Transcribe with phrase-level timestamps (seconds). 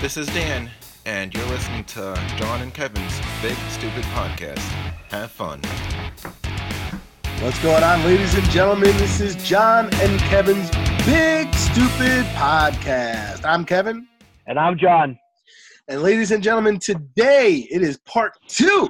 [0.00, 0.70] This is Dan,
[1.06, 4.60] and you're listening to John and Kevin's Big Stupid Podcast.
[5.10, 5.60] Have fun.
[7.42, 8.96] What's going on, ladies and gentlemen?
[8.96, 10.70] This is John and Kevin's
[11.04, 13.44] Big Stupid Podcast.
[13.44, 14.06] I'm Kevin.
[14.46, 15.18] And I'm John.
[15.88, 18.88] And ladies and gentlemen, today it is part two.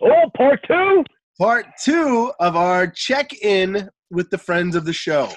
[0.00, 1.04] Oh, part two?
[1.38, 5.28] Part two of our check in with the friends of the show.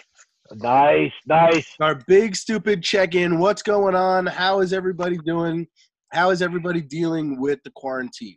[0.55, 1.67] Nice, nice.
[1.79, 3.39] Our big stupid check in.
[3.39, 4.25] What's going on?
[4.25, 5.67] How is everybody doing?
[6.11, 8.35] How is everybody dealing with the quarantine?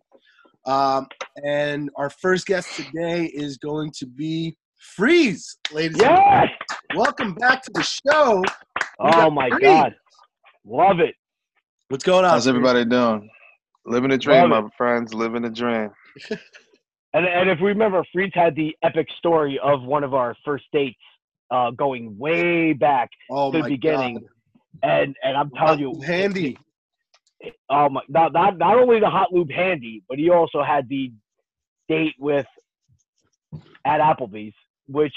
[0.67, 1.07] Um,
[1.45, 6.19] and our first guest today is going to be Freeze, ladies and Yes!
[6.19, 6.51] gentlemen.
[6.97, 8.43] Welcome back to the show.
[8.43, 9.63] We Oh my Freeze.
[9.63, 9.95] God.
[10.67, 11.15] Love it.
[11.89, 12.33] What's going on?
[12.33, 12.49] How's Freeze?
[12.51, 13.31] everybody doing?
[13.87, 15.15] Living a dream, Love my friends.
[15.15, 15.91] Living a dream.
[17.15, 20.65] And, and if we remember, Freeze had the epic story of one of our first
[20.73, 20.97] dates
[21.51, 23.11] uh, going way back.
[23.31, 24.15] Oh the beginning.
[24.15, 24.25] God.
[24.83, 26.57] And and I'm telling you, handy.
[27.69, 28.01] Oh my!
[28.09, 31.13] Not not not only the hot lube handy, but he also had the
[31.89, 32.47] date with
[33.85, 34.55] at Applebee's,
[34.87, 35.15] which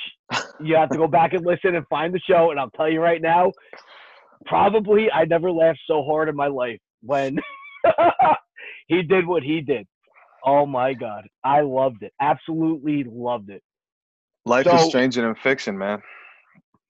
[0.59, 2.51] you have to go back and listen and find the show.
[2.51, 3.51] And I'll tell you right now,
[4.45, 7.37] probably I never laughed so hard in my life when
[8.87, 9.87] he did what he did.
[10.45, 12.13] Oh my God, I loved it.
[12.21, 13.61] Absolutely loved it.
[14.45, 16.01] Life So- is stranger than fiction, man.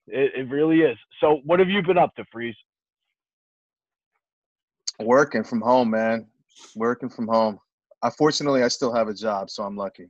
[0.08, 0.98] It, it really is.
[1.20, 2.56] So, what have you been up to, Freeze?
[5.00, 6.28] Working from home, man.
[6.76, 7.60] Working from home.
[8.04, 10.08] Unfortunately, I still have a job, so I'm lucky.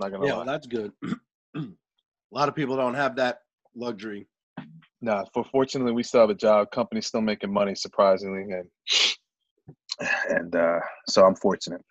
[0.00, 0.44] Not gonna Yeah, lie.
[0.44, 0.92] that's good.
[1.56, 1.62] a
[2.30, 3.40] lot of people don't have that
[3.74, 4.26] luxury.
[5.00, 6.70] No, for fortunately, we still have a job.
[6.72, 8.68] Company's still making money, surprisingly, and
[10.30, 11.82] and uh, so I'm fortunate.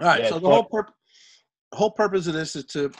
[0.00, 0.22] All right.
[0.22, 0.92] Yeah, so the whole purp-
[1.72, 2.90] whole purpose of this is to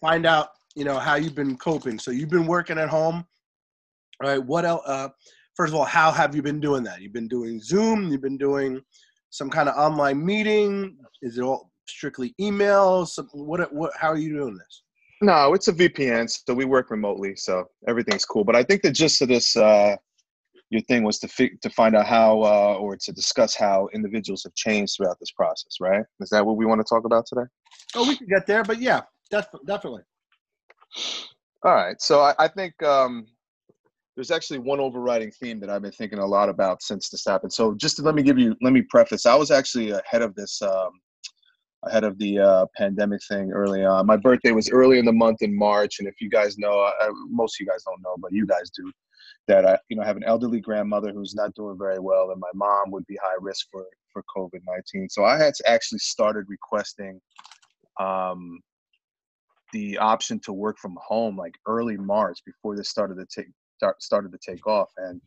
[0.00, 1.98] find out, you know, how you've been coping.
[1.98, 3.24] So you've been working at home.
[4.22, 4.42] All right.
[4.42, 4.82] What else?
[4.86, 5.08] Uh,
[5.56, 7.00] first of all, how have you been doing that?
[7.00, 8.12] You've been doing Zoom.
[8.12, 8.80] You've been doing
[9.30, 10.96] some kind of online meeting.
[11.22, 13.06] Is it all strictly email?
[13.06, 13.72] Some, what?
[13.72, 13.92] What?
[13.98, 14.82] How are you doing this?
[15.22, 18.44] No, it's a VPN, so we work remotely, so everything's cool.
[18.44, 19.96] But I think the gist of this, uh,
[20.68, 24.42] your thing was to fi- to find out how, uh, or to discuss how individuals
[24.44, 26.04] have changed throughout this process, right?
[26.20, 27.46] Is that what we want to talk about today?
[27.94, 30.02] Oh, we can get there, but yeah, def- definitely.
[31.62, 32.00] All right.
[32.00, 33.26] So I, I think um,
[34.14, 37.52] there's actually one overriding theme that I've been thinking a lot about since this happened.
[37.52, 39.26] So just to let me give you, let me preface.
[39.26, 40.90] I was actually ahead of this, um,
[41.84, 44.06] ahead of the uh, pandemic thing early on.
[44.06, 47.08] My birthday was early in the month in March, and if you guys know, uh,
[47.28, 48.90] most of you guys don't know, but you guys do,
[49.46, 52.50] that I, you know, have an elderly grandmother who's not doing very well, and my
[52.54, 55.08] mom would be high risk for for COVID nineteen.
[55.08, 57.20] So I had actually started requesting.
[58.00, 58.58] Um,
[59.72, 64.02] the option to work from home like early March before this started to take start,
[64.02, 65.20] started to take off, and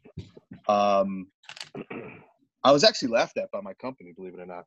[0.68, 1.28] um,
[2.64, 4.66] I was actually laughed at by my company, believe it or not,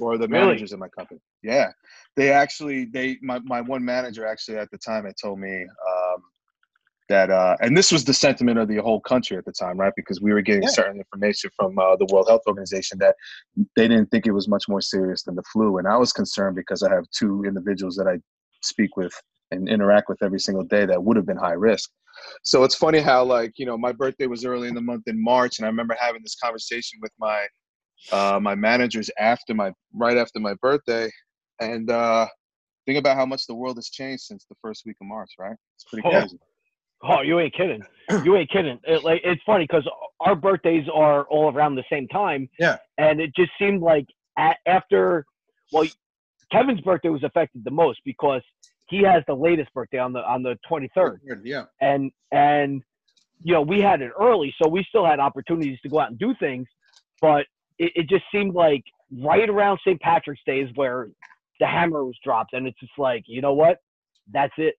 [0.00, 0.42] or the Really?
[0.46, 1.20] managers in my company.
[1.42, 1.70] Yeah,
[2.16, 6.22] they actually they my my one manager actually at the time had told me um,
[7.08, 9.92] that uh, and this was the sentiment of the whole country at the time, right?
[9.96, 10.68] Because we were getting Yeah.
[10.68, 13.14] certain information from uh, the World Health Organization that
[13.76, 16.56] they didn't think it was much more serious than the flu, and I was concerned
[16.56, 18.18] because I have two individuals that I
[18.62, 19.12] speak with
[19.50, 21.90] and interact with every single day that would have been high risk.
[22.42, 25.22] So it's funny how like you know my birthday was early in the month in
[25.22, 27.46] March, and I remember having this conversation with my
[28.12, 31.10] uh, my managers after my right after my birthday,
[31.60, 32.26] and uh,
[32.86, 35.56] think about how much the world has changed since the first week of March, right?
[35.76, 36.12] It's pretty Oh.
[36.20, 36.38] crazy.
[37.02, 37.84] Oh, you ain't kidding.
[38.24, 38.80] You ain't kidding.
[38.84, 39.88] It, like it's funny because
[40.20, 42.48] our birthdays are all around the same time.
[42.58, 42.78] Yeah.
[42.98, 45.24] And it just seemed like a after,
[45.72, 45.84] well,
[46.50, 48.42] Kevin's birthday was affected the most because
[48.88, 51.64] he has the latest birthday on the on the 23rd, Yeah.
[51.80, 52.82] and and
[53.42, 56.18] you know we had it early, so we still had opportunities to go out and
[56.18, 56.66] do things,
[57.20, 57.46] but
[57.78, 58.82] it, it just seemed like
[59.22, 60.00] right around St.
[60.00, 61.08] Patrick's Day is where
[61.60, 63.78] the hammer was dropped, and it's just like you know what,
[64.32, 64.74] that's it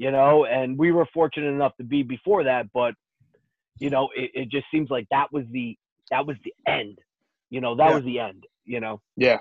[0.00, 2.94] you know, and we were fortunate enough to be before that, but
[3.80, 5.76] you know, it, it just seems like that was the
[6.10, 6.98] that was the end.
[7.50, 7.94] You know, that Yeah.
[7.96, 9.00] was the end, you know.
[9.16, 9.38] Yeah.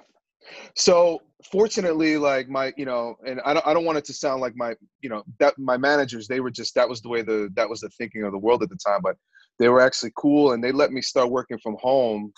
[0.76, 4.42] So fortunately, like my, you know, and I don't, I don't want it to sound
[4.42, 7.50] like my, you know, that my managers, they were just that was the way the
[7.56, 9.16] that was the thinking of the world at the time, but
[9.60, 12.32] they were actually cool and they let me start working from home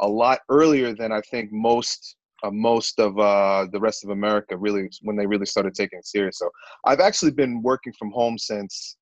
[0.00, 4.56] a lot earlier than I think most uh, most of uh, the rest of America
[4.56, 6.38] really when they really started taking it serious.
[6.38, 6.50] So
[6.84, 8.96] I've actually been working from home since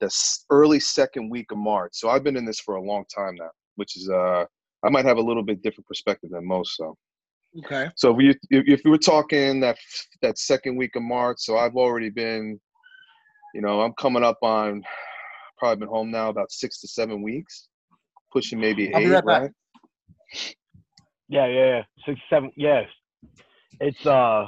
[0.00, 0.10] the
[0.50, 1.92] early second week of March.
[1.94, 4.44] So I've been in this for a long time now, which is uh
[4.84, 6.76] I might have a little bit different perspective than most.
[6.76, 6.96] So
[7.58, 7.90] Okay.
[7.96, 9.76] so if we if, if we were talking that
[10.22, 12.58] that second week of March, so I've already been,
[13.54, 14.82] you know, I'm coming up on
[15.58, 17.68] probably been home now about six to seven weeks.
[18.32, 19.42] pushing maybe I'll eight, right back.
[19.42, 19.50] right?
[21.28, 21.82] Yeah, yeah, yeah.
[22.06, 22.50] Six, seven.
[22.56, 22.88] Yes,
[23.80, 24.46] it's uh,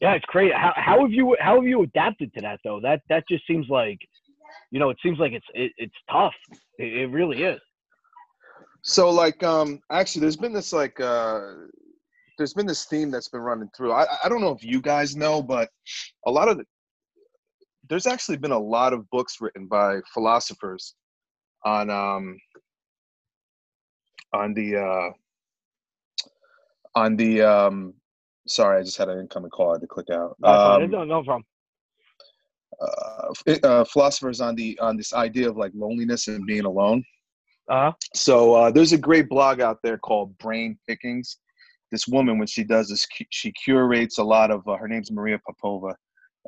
[0.00, 0.52] yeah, it's crazy.
[0.52, 2.80] How how have you how have you adapted to that though?
[2.80, 3.98] That that just seems like,
[4.70, 6.34] you know, it seems like it's it, it's tough.
[6.78, 7.60] It, it really is.
[8.82, 11.52] So like um actually there's been this like uh
[12.42, 13.92] there's been this theme that's been running through.
[13.92, 15.68] I I don't know if you guys know, but
[16.26, 16.64] a lot of the
[17.88, 20.96] there's actually been a lot of books written by philosophers
[21.64, 22.36] on um
[24.34, 25.10] on the uh
[26.96, 27.94] on the um
[28.48, 30.34] sorry, I just had an incoming call I had to click out.
[30.40, 31.44] No, Um, no, no problem.
[32.80, 37.04] uh, uh, philosophers on the on this idea of like loneliness and being alone.
[37.68, 37.92] Uh huh.
[38.16, 41.38] So uh, there's a great blog out there called Brain Pickings.
[41.92, 44.66] This woman, when she does this, she curates a lot of.
[44.66, 45.94] Uh, her name's Maria Popova,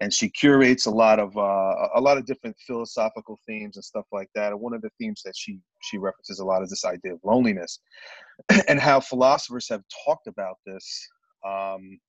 [0.01, 4.07] and she curates a lot of uh, a lot of different philosophical themes and stuff
[4.11, 4.53] like that.
[4.53, 7.21] And one of the themes that she she references a lot is this idea of
[7.23, 7.79] loneliness,
[8.69, 11.09] and how philosophers have talked about this
[11.47, 12.01] um,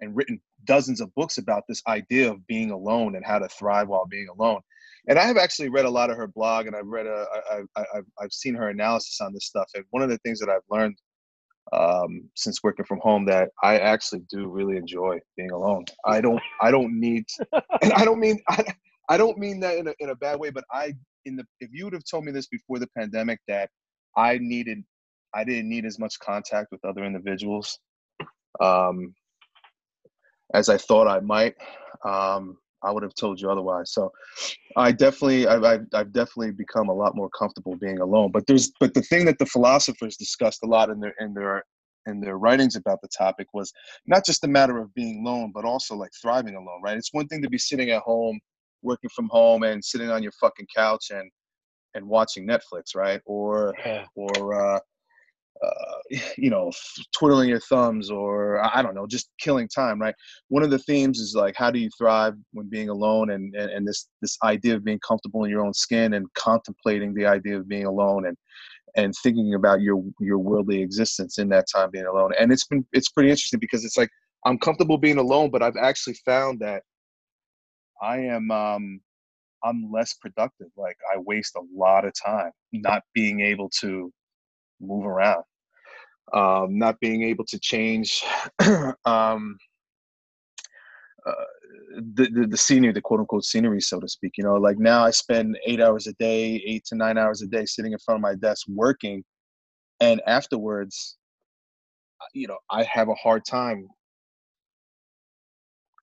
[0.00, 3.88] and written dozens of books about this idea of being alone and how to thrive
[3.88, 4.60] while being alone
[5.06, 7.60] and I have actually read a lot of her blog, and I've read a, I,
[7.76, 9.68] I, I've, I've seen her analysis on this stuff.
[9.74, 10.96] And one of the things that I've learned
[11.72, 15.84] um, since working from home that I actually do really enjoy being alone.
[16.04, 17.24] I don't, I don't need,
[17.82, 18.64] and I don't mean, I,
[19.08, 20.94] I don't mean that in a, in a bad way, but I,
[21.24, 23.70] in the, if you would have told me this before the pandemic that
[24.16, 24.82] I needed,
[25.34, 27.78] I didn't need as much contact with other individuals
[28.60, 29.14] um,
[30.52, 31.54] as I thought I might.
[32.04, 33.92] Um, I would have told you otherwise.
[33.92, 34.12] So
[34.76, 38.30] I definitely, I've, I've, I've definitely become a lot more comfortable being alone.
[38.32, 41.64] But there's, but the thing that the philosophers discussed a lot in their, in their,
[42.06, 43.72] in their writings about the topic was
[44.06, 46.96] not just the matter of being alone, but also like thriving alone, right?
[46.96, 48.38] It's one thing to be sitting at home,
[48.82, 51.30] working from home, and sitting on your fucking couch and
[51.94, 53.20] and watching Netflix, right?
[53.24, 54.04] Or Yeah.
[54.16, 54.80] or uh,
[55.62, 55.94] uh,
[56.36, 56.72] you know,
[57.16, 60.14] twiddling your thumbs, or I don't know, just killing time, right?
[60.48, 63.70] One of the themes is like, how do you thrive when being alone, and and,
[63.70, 67.56] and this this idea of being comfortable in your own skin and contemplating the idea
[67.58, 68.36] of being alone and
[68.96, 72.32] and thinking about your your worldly existence in that time being alone.
[72.38, 74.10] And it's been it's pretty interesting because it's like
[74.46, 76.82] I'm comfortable being alone, but I've actually found that
[78.02, 79.00] I am um
[79.64, 80.68] I'm less productive.
[80.76, 84.12] Like I waste a lot of time not being able to
[84.80, 85.44] move around,
[86.32, 88.22] um, not being able to change
[89.04, 89.56] um,
[91.26, 91.32] uh,
[92.14, 94.32] the, the the scenery, the quote unquote scenery, so to speak.
[94.36, 97.46] You know, like now I spend eight hours a day, eight to nine hours a
[97.46, 99.24] day, sitting in front of my desk working,
[100.00, 101.16] and afterwards,
[102.34, 103.88] you know, I have a hard time,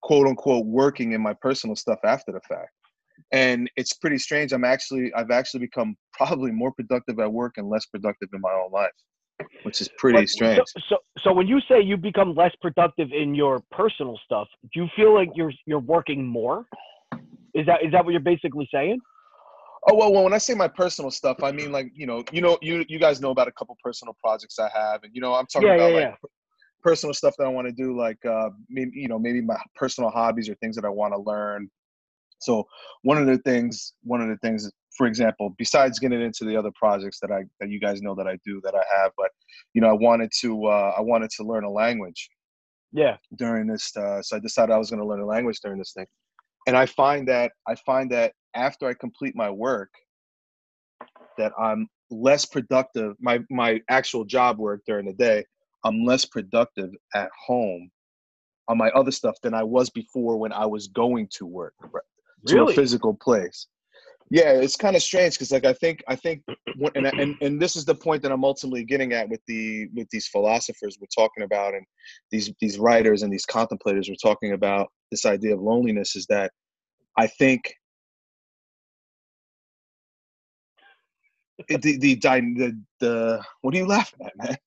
[0.02, 2.72] quote unquote, working in my personal stuff after the fact
[3.32, 7.70] and it's pretty strange i'm actually i've actually become probably more productive at work and
[7.70, 8.92] less productive in my own life
[9.64, 13.12] which is pretty But- strange So, so, so when you say you become less productive
[13.12, 16.66] in your personal stuff, do you feel like you're you're working more?
[17.54, 19.00] Is that is that what you're basically saying?
[19.88, 22.42] oh well, well when i say my personal stuff i mean like you know you
[22.42, 25.34] know you you guys know about a couple personal projects i have and you know
[25.34, 26.20] i'm talking Yeah, about yeah, like
[26.84, 30.10] personal stuff that i want to do like uh maybe you know maybe my personal
[30.12, 31.70] hobbies or things that i want to learn
[32.42, 32.66] so
[33.04, 36.72] one of the things one of the things for example besides getting into the other
[36.76, 39.32] projects that i that you guys know that i do that i have but
[39.74, 42.30] you know i wanted to uh i wanted to learn a language
[42.92, 43.18] Yeah.
[43.38, 45.94] during this uh, so i decided i was going to learn a language during this
[45.94, 46.08] thing
[46.68, 49.92] and i find that i find that after i complete my work
[51.38, 55.46] that i'm less productive my my actual job work during the day
[55.86, 57.90] i'm less productive at home
[58.68, 61.74] on my other stuff than i was before when i was going to work
[62.44, 62.74] right, to Really?
[62.74, 63.68] a physical place
[64.30, 66.42] yeah it's kind of strange because like i think i think
[66.78, 69.88] what- and, and and this is the point that i'm ultimately getting at with the
[69.94, 71.86] with these philosophers we're talking about and
[72.32, 76.52] these these writers and these contemplators we're talking about this idea of loneliness is that
[77.18, 77.74] i think
[81.68, 84.58] it- the the the, the what are you laughing at man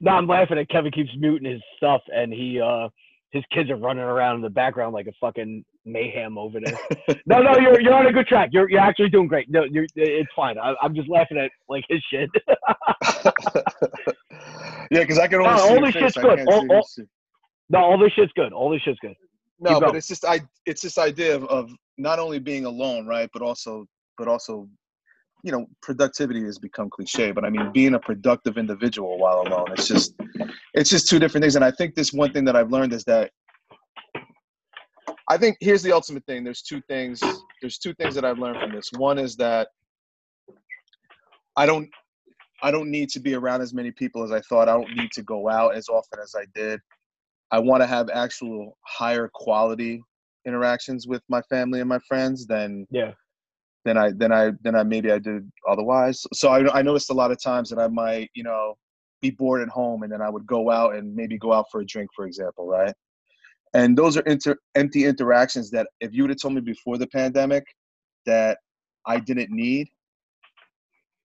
[0.00, 2.88] No, I'm laughing at Kevin keeps muting his stuff, and he uh
[3.30, 6.78] his kids are running around in the background like a fucking mayhem over there.
[7.26, 8.50] no, no, you're you're on a good track.
[8.52, 9.50] You're you're actually doing great.
[9.50, 10.58] No, you're it's fine.
[10.58, 12.30] I, I'm just laughing at like his shit.
[14.90, 16.40] yeah because i can only No, see all this shit's good.
[16.48, 16.88] All- all-
[17.70, 18.52] no, all this shit's good.
[18.52, 19.14] All this shit's good.
[19.60, 23.28] no but it's just i it's this idea of, of not only being alone right
[23.32, 24.68] but also but also
[25.44, 29.66] you know productivity has become cliche but i mean being a productive individual while alone
[29.72, 30.14] it's just
[30.74, 33.04] it's just two different things and i think this one thing that i've learned is
[33.04, 33.30] that
[35.28, 37.22] i think here's the ultimate thing there's two things
[37.60, 39.68] there's two things that i've learned from this one is that
[41.56, 41.88] i don't
[42.62, 44.68] I don't need to be around as many people as I thought.
[44.68, 46.80] I don't need to go out as often as I did.
[47.50, 50.02] I want to have actual higher quality
[50.46, 53.12] interactions with my family and my friends than Yeah.
[53.84, 56.26] than I than I than I maybe I did otherwise.
[56.34, 58.76] So I I noticed a lot of times that I might you know
[59.20, 61.80] be bored at home and then I would go out and maybe go out for
[61.80, 62.94] a drink, for example, right?
[63.74, 67.06] And those are inter, empty interactions that if you would have told me before the
[67.06, 67.64] pandemic
[68.26, 68.58] that
[69.06, 69.88] I didn't need,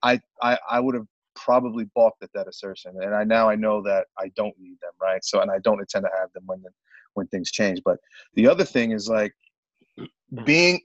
[0.04, 2.96] I I, I would have probably balked at that assertion.
[3.02, 5.24] And I now I know that I don't need them, right?
[5.24, 6.64] So and I don't intend to have them when
[7.14, 7.82] when things change.
[7.84, 7.98] But
[8.36, 9.34] the other thing is like
[10.46, 10.82] being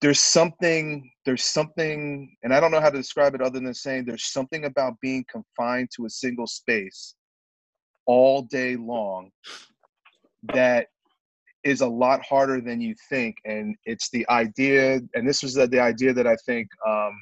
[0.00, 4.04] there's something there's something and I don't know how to describe it other than saying
[4.04, 7.14] there's something about being confined to a single space
[8.06, 9.30] all day long
[10.54, 10.88] that
[11.66, 15.66] is a lot harder than you think and it's the idea and this was the,
[15.66, 17.12] the idea that i think um,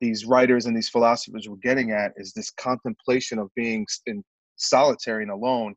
[0.00, 4.22] these writers and these philosophers were getting at is this contemplation of being in
[4.56, 5.74] solitary and alone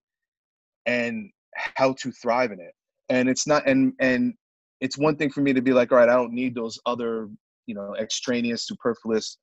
[0.87, 2.73] and how to thrive in it.
[3.09, 4.33] And it's not and and
[4.81, 7.29] it's one thing for me to be like all right i don't need those other
[7.67, 9.37] you know extraneous superfluous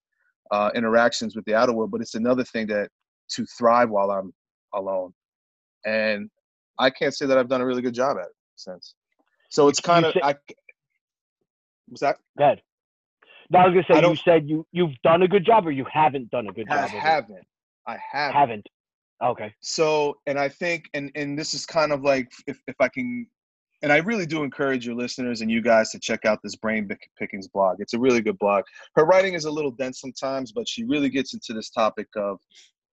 [0.51, 2.89] uh, interactions with the outer world but it's another thing that
[3.31, 4.33] to thrive while i'm
[4.75, 5.13] alone.
[5.87, 6.29] And
[6.79, 8.95] I can't say that I've done a really good job at it since.
[9.51, 10.35] So it's kind of I.
[11.91, 12.19] Was that?
[12.39, 12.63] Go ahead.
[13.51, 15.85] No, I was gonna say you said you you've done a good job or you
[15.93, 16.85] haven't done a good job.
[16.85, 16.91] it?
[16.91, 17.47] haven't.
[17.87, 18.35] I haven't.
[18.35, 18.67] Haven't.
[19.23, 19.55] Okay.
[19.61, 23.27] So, and I think, and and this is kind of like if if I can,
[23.83, 26.89] and I really do encourage your listeners and you guys to check out this Brain
[27.19, 27.77] Pickings blog.
[27.81, 28.65] It's a really good blog.
[28.97, 32.39] Her writing is a little dense sometimes, but she really gets into this topic of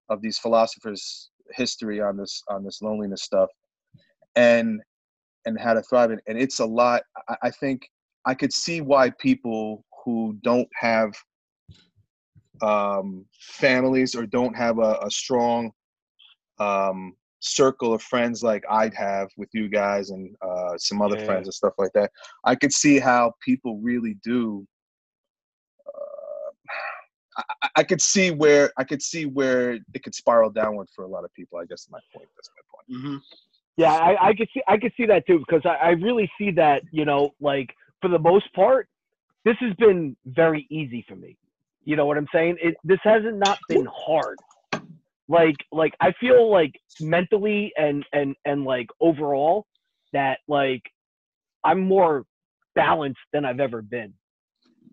[0.10, 3.50] of these philosophers' history on this on this loneliness stuff,
[4.36, 4.82] and
[5.46, 6.12] and how to thrive.
[6.12, 7.04] And, and it's a lot.
[7.30, 7.90] I, I think
[8.26, 11.14] I could see why people who don't have
[12.62, 15.72] um, families or don't have a, a strong
[16.60, 21.26] um, circle of friends like I'd have with you guys and uh, some other Yeah.
[21.26, 22.12] friends and stuff like that.
[22.44, 24.68] I could see how people really do.
[25.88, 26.52] Uh,
[27.38, 31.06] I, I- I could see where I could see where it could spiral downward for
[31.06, 31.60] a lot of people.
[31.60, 32.28] I guess my point.
[32.36, 33.06] That's my point.
[33.06, 33.18] Mm-hmm.
[33.80, 36.52] Yeah, I, I could see I could see that too because I, I really see
[36.52, 38.90] that you know like for the most part,
[39.46, 41.38] this has been very easy for me.
[41.86, 42.58] You know what I'm saying?
[42.62, 44.38] It this hasn't not been hard.
[45.30, 49.66] Like like I feel like mentally and and and like overall
[50.12, 50.82] that like
[51.64, 52.26] I'm more
[52.76, 54.14] balanced than I've ever been.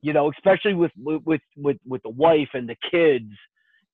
[0.01, 3.33] You know, especially with with with with the wife and the kids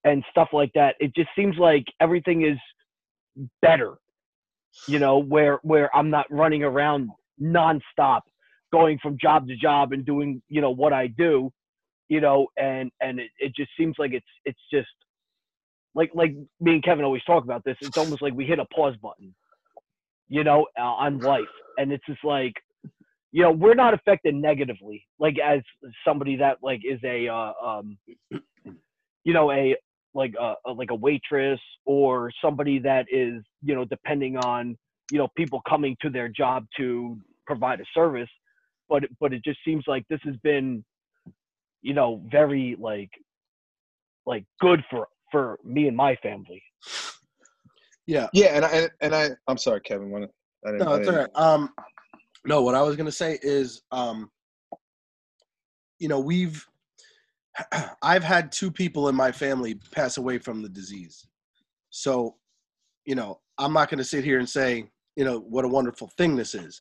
[0.04, 0.96] and stuff like that.
[1.00, 2.58] It just seems like everything is
[3.62, 3.96] better
[4.86, 7.10] you know, where where I'm not running around
[7.40, 8.20] nonstop,
[8.72, 11.50] going from job to job and doing, you know, what I do,
[12.08, 14.88] you know, and and it, it just seems like it's it's just
[15.94, 17.76] like like me and Kevin always talk about this.
[17.80, 19.34] It's almost like we hit a pause button,
[20.28, 21.44] you know, uh, on life,
[21.78, 22.54] and it's just like,
[23.32, 25.60] you know, we're not affected negatively, like as
[26.06, 27.98] somebody that like is a, uh, um,
[29.24, 29.76] you know, a
[30.14, 34.76] like a, a like a waitress or somebody that is you know depending on
[35.10, 38.28] you know people coming to their job to provide a service
[38.88, 40.84] but but it just seems like this has been
[41.82, 43.10] you know very like
[44.26, 46.62] like good for for me and my family
[48.06, 48.28] Yeah.
[48.32, 50.10] Yeah, and I and, and I I'm sorry, Kevin.
[50.10, 51.36] When I didn't, No, it's all didn't- right.
[51.36, 51.70] Um,
[52.44, 54.28] no, what I was gonna say is, um,
[56.00, 56.66] you know, we've,
[58.02, 61.26] I've had two people in my family pass away from the disease,
[61.90, 62.36] so,
[63.04, 66.36] you know, I'm not gonna sit here and say, you know, what a wonderful thing
[66.36, 66.80] this is,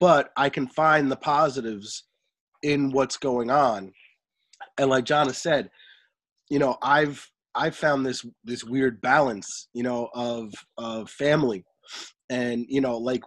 [0.00, 2.04] but I can find the positives
[2.62, 3.92] in what's going on,
[4.78, 5.70] and like John has said,
[6.48, 11.64] you know, I've I've found this this weird balance, you know, of of family,
[12.30, 13.22] and you know, like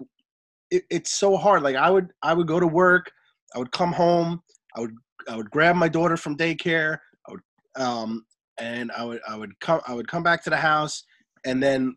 [0.71, 1.63] it, it's so hard.
[1.63, 3.11] Like I would I would go to work,
[3.55, 4.41] I would come home,
[4.75, 4.93] I would
[5.27, 6.97] I would grab my daughter from daycare,
[7.27, 7.41] I would
[7.75, 8.25] um
[8.59, 11.03] and I would I would come I would come back to the house
[11.45, 11.95] and then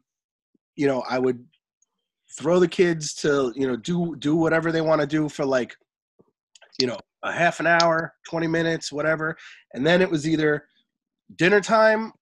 [0.76, 1.44] you know I would
[2.38, 5.76] throw the kids to you know do do whatever they want to do for like
[6.80, 9.36] you know a half an hour 20 minutes whatever
[9.74, 10.66] and then it was either
[11.36, 12.12] dinner time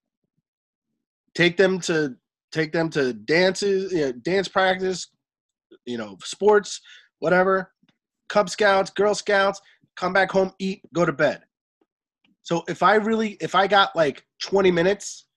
[1.33, 2.15] take them to
[2.51, 5.07] take them to dances you know, dance practice
[5.85, 6.81] you know sports
[7.19, 7.71] whatever
[8.27, 9.61] cub scouts girl scouts
[9.95, 11.41] come back home eat go to bed.
[12.43, 15.27] So if i really if i got like 20 minutes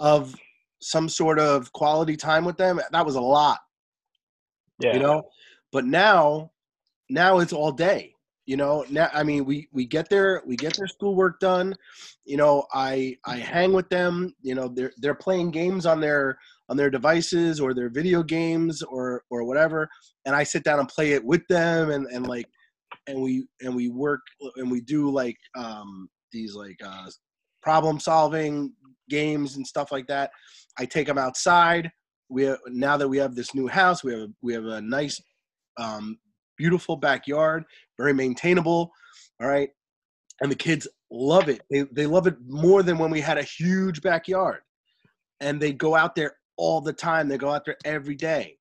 [0.00, 0.34] of
[0.80, 3.58] some sort of quality time with them that was a lot.
[4.80, 4.94] Yeah.
[4.94, 5.22] you know?
[5.70, 6.50] But now
[7.08, 8.12] now it's all day
[8.44, 11.74] You know, now I mean, we we get their we get their schoolwork done.
[12.24, 14.34] You know, I I hang with them.
[14.42, 18.82] You know, they're they're playing games on their on their devices or their video games
[18.82, 19.88] or or whatever,
[20.26, 22.48] and I sit down and play it with them and and like
[23.06, 24.20] and we and we work
[24.56, 27.06] and we do like um these like uh
[27.62, 28.72] problem solving
[29.08, 30.30] games and stuff like that.
[30.78, 31.90] I take them outside.
[32.28, 34.80] We have, now that we have this new house, we have a, we have a
[34.80, 35.20] nice,
[35.76, 36.18] um,
[36.56, 37.64] beautiful backyard,
[37.98, 38.90] very maintainable.
[39.40, 39.68] All right,
[40.40, 41.60] and the kids love it.
[41.70, 44.60] They they love it more than when we had a huge backyard,
[45.40, 47.28] and they go out there all the time.
[47.28, 48.56] They go out there every day,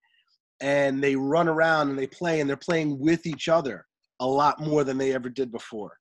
[0.60, 3.86] and they run around and they play, and they're playing with each other
[4.22, 5.98] a lot more than they ever did before.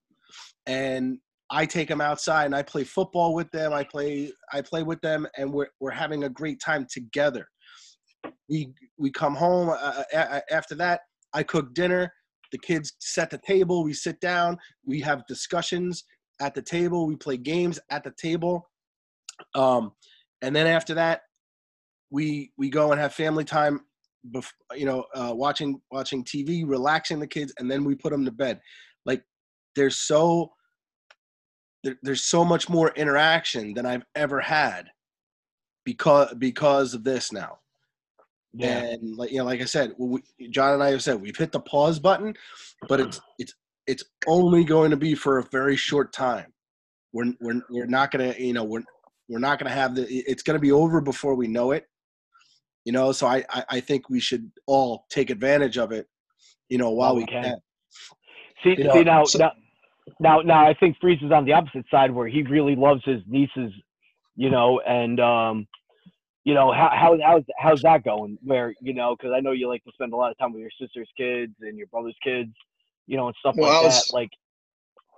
[0.67, 1.19] And
[1.51, 3.73] I take them outside and I play football with them.
[3.73, 7.49] I play I play with them, and we're we're having a great time together.
[8.49, 11.01] We we come home uh, after that.
[11.33, 12.13] I cook dinner.
[12.53, 13.83] The kids set the table.
[13.83, 14.59] We sit down.
[14.85, 16.05] We have discussions
[16.41, 17.07] at the table.
[17.07, 18.69] We play games at the table.
[19.55, 19.93] Um,
[20.43, 21.23] and then after that,
[22.11, 23.81] we we go and have family time.
[24.33, 28.25] Bef- you know, uh, watching watching TV, relaxing the kids, and then we put them
[28.25, 28.61] to bed.
[29.07, 29.23] Like
[29.77, 30.53] they're so
[31.83, 34.89] there, there's so much more interaction than I've ever had
[35.85, 37.59] because because of this now.
[38.53, 38.79] Yeah.
[38.79, 41.53] And like you know, like I said, we, John and I have said we've hit
[41.53, 42.35] the pause button,
[42.89, 43.55] but it's it's
[43.87, 46.53] it's only going to be for a very short time.
[47.13, 48.85] We're we're we're not gonna you know we're
[49.29, 51.87] we're not gonna have the it's gonna be over before we know it.
[52.85, 56.07] You know, so I I, I think we should all take advantage of it.
[56.69, 57.43] You know, while we, we can.
[57.45, 57.59] can.
[58.63, 59.53] See, you know, see now, so, now
[60.19, 63.21] now, now I think Freeze is on the opposite side where he really loves his
[63.27, 63.73] nieces,
[64.37, 65.67] you know, and um,
[66.45, 68.39] you know how how how's how's that going?
[68.43, 70.63] Where you know, because I know you like to spend a lot of time with
[70.63, 72.51] your sister's kids and your brother's kids,
[73.07, 74.15] you know, and stuff well, like was, that.
[74.15, 74.31] Like,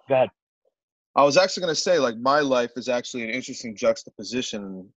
[0.08, 0.28] go ahead.
[1.14, 4.88] I was actually going to say, like, my life is actually an interesting juxtaposition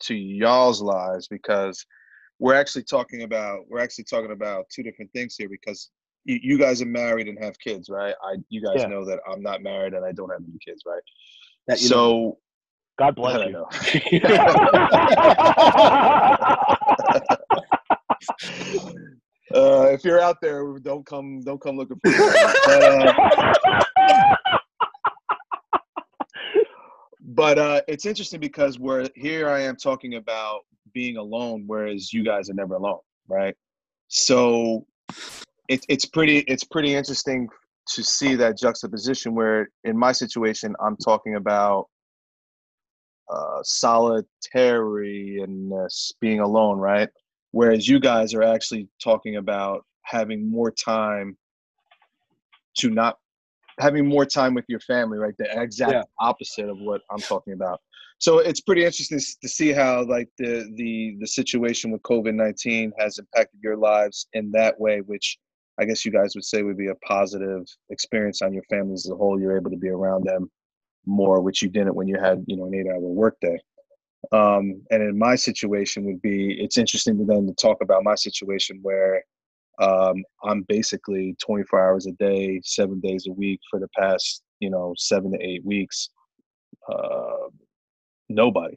[0.00, 1.84] to y'all's lives because
[2.38, 5.90] we're actually talking about we're actually talking about two different things here because
[6.24, 8.14] you, you guys are married and have kids, right?
[8.22, 8.86] I you guys yeah.
[8.86, 11.02] know that I'm not married and I don't have any kids, right?
[11.66, 12.38] That, so know,
[12.98, 13.64] God bless you.
[19.54, 22.16] uh, if you're out there, don't come don't come looking for me.
[22.66, 24.57] But, uh,
[27.28, 29.48] but uh, it's interesting because we're here.
[29.48, 30.60] I am talking about
[30.92, 33.54] being alone, whereas you guys are never alone, right?
[34.08, 34.86] So
[35.68, 37.48] it, it's pretty it's pretty interesting
[37.88, 41.86] to see that juxtaposition where in my situation i'm talking about
[43.32, 45.72] uh, solitary and
[46.20, 47.08] being alone right
[47.52, 51.36] whereas you guys are actually talking about having more time
[52.74, 53.18] to not
[53.78, 56.02] having more time with your family right the exact yeah.
[56.20, 57.80] opposite of what i'm talking about
[58.20, 63.18] so it's pretty interesting to see how like the the the situation with covid-19 has
[63.18, 65.38] impacted your lives in that way which
[65.78, 69.12] I guess you guys would say would be a positive experience on your families as
[69.12, 69.40] a whole.
[69.40, 70.50] You're able to be around them
[71.06, 73.58] more, which you didn't when you had, you know, an eight hour workday.
[74.32, 78.16] Um, and in my situation would be, it's interesting to then to talk about my
[78.16, 79.22] situation where
[79.80, 84.70] um, I'm basically 24 hours a day, seven days a week for the past, you
[84.70, 86.10] know, seven to eight weeks.
[86.92, 87.48] Uh,
[88.28, 88.76] nobody,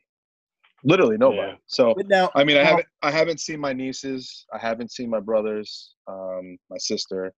[0.83, 1.51] literally nobody.
[1.51, 1.55] Yeah.
[1.65, 4.45] So now, I mean, I haven't I haven't seen my nieces.
[4.53, 7.33] I haven't seen my brothers, um, my sister.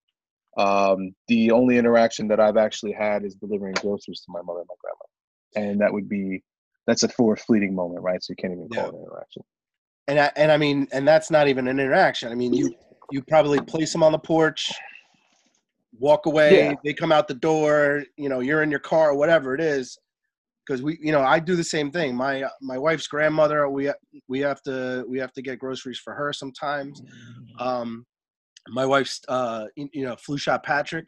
[0.58, 4.70] Um, the only interaction that I've actually had is delivering groceries to my mother and
[4.70, 6.44] my grandma, and that would be
[6.88, 8.24] that's a for a fleeting moment, right?
[8.24, 8.90] So you can't even call yeah.
[8.90, 9.44] it an interaction.
[10.08, 12.32] And I, and I mean, and that's not even an interaction.
[12.32, 12.76] I mean, you
[13.12, 14.72] you probably place them on the porch,
[16.00, 16.74] walk away, yeah.
[16.84, 18.04] they come out the door.
[18.18, 19.98] You know, you're in your car, or whatever it is.
[20.66, 22.16] Because we you know i do the same thing.
[22.16, 23.92] My my wife's grandmother we
[24.28, 27.02] we have to we have to get groceries for her sometimes.
[27.60, 28.06] Um
[28.70, 31.08] my wife's uh you know flu shot patrick.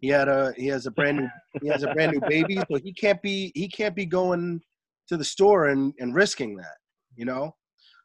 [0.00, 1.28] He had a he has a brand new
[1.60, 4.60] he has a brand new baby so he can't be he can't be going
[5.08, 6.78] to the store and and risking that
[7.14, 7.54] you know?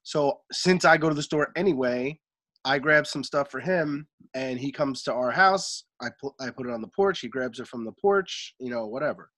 [0.04, 2.20] So since i go to the store anyway
[2.66, 6.50] i grab some stuff for him and he comes to our house i put i
[6.50, 9.30] put it on the porch he grabs it from the porch you know whatever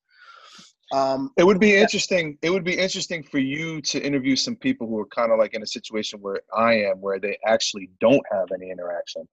[0.93, 2.37] um, it would be interesting.
[2.41, 5.53] It would be interesting for you to interview some people who are kind of like
[5.53, 9.27] in a situation where I am, where they actually don't have any interaction,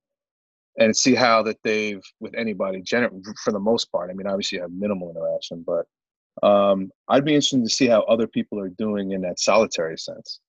[0.78, 2.82] and see how that they've with anybody.
[3.44, 5.86] for the most part, I mean, obviously you have minimal interaction, but
[6.46, 10.40] um, I'd be interested to see how other people are doing in that solitary sense.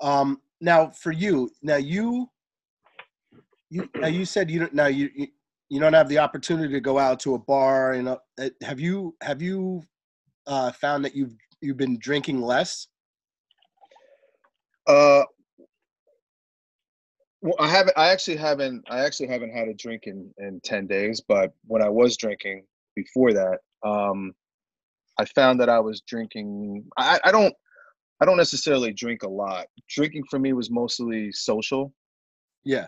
[0.00, 2.30] Um, now, for you, now you,
[3.68, 4.72] you, now you said you don't.
[4.72, 5.26] Now you, you
[5.68, 7.94] you don't have the opportunity to go out to a bar.
[7.94, 9.82] You know, uh, have you have you
[10.46, 12.86] uh, found that you've you've been drinking less?
[14.86, 15.22] Uh,
[17.40, 17.96] well, I haven't.
[17.96, 18.84] I actually haven't.
[18.88, 21.22] I actually haven't had a drink in in ten days.
[21.26, 24.32] But when I was drinking before that, um,
[25.18, 26.84] I found that I was drinking.
[26.98, 27.54] I, I don't.
[28.22, 29.66] I don't necessarily drink a lot.
[29.88, 31.92] Drinking for me was mostly social.
[32.64, 32.86] Yeah,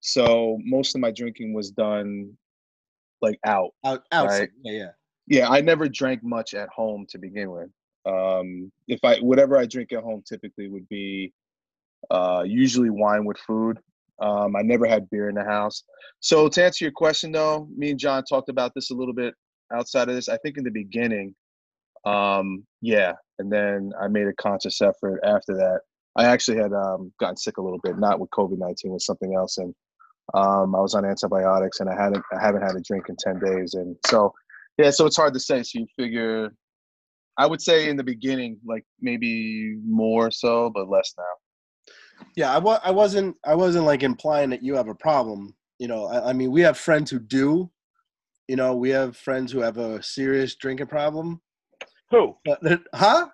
[0.00, 2.36] So most of my drinking was done
[3.22, 3.70] like out.
[3.86, 4.40] out outside.
[4.40, 4.50] Right.
[4.62, 4.90] Yeah, yeah.
[5.26, 7.70] Yeah, I never drank much at home to begin with.
[8.04, 11.32] Um, if I whatever I drink at home typically would be
[12.10, 13.78] uh, usually wine with food.
[14.20, 15.82] Um, I never had beer in the house.
[16.20, 19.34] So to answer your question though, me and John talked about this a little bit
[19.74, 20.28] outside of this.
[20.28, 21.34] I think in the beginning,
[22.04, 25.80] um, yeah, and then I made a conscious effort after that.
[26.16, 29.34] I actually had um, gotten sick a little bit, not with COVID nineteen, with something
[29.34, 29.74] else, and
[30.34, 33.38] um, I was on antibiotics, and I hadn't I haven't had a drink in ten
[33.38, 34.32] days, and so
[34.78, 35.62] yeah, so it's hard to say.
[35.62, 36.50] So you figure,
[37.38, 42.24] I would say in the beginning, like maybe more so, but less now.
[42.34, 45.54] Yeah, I, wa- I wasn't I wasn't like implying that you have a problem.
[45.78, 47.70] You know, I, I mean, we have friends who do.
[48.48, 51.40] You know, we have friends who have a serious drinking problem.
[52.10, 52.36] Who?
[52.44, 52.60] But
[52.94, 53.28] huh?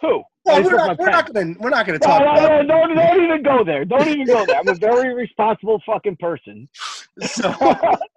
[0.00, 0.22] Who?
[0.44, 2.66] Well, we're not, we're not gonna we're not gonna talk no, about.
[2.66, 3.84] no, don't, don't even go there.
[3.84, 4.58] Don't even go there.
[4.58, 6.68] I'm a very responsible fucking person.
[7.22, 7.54] So,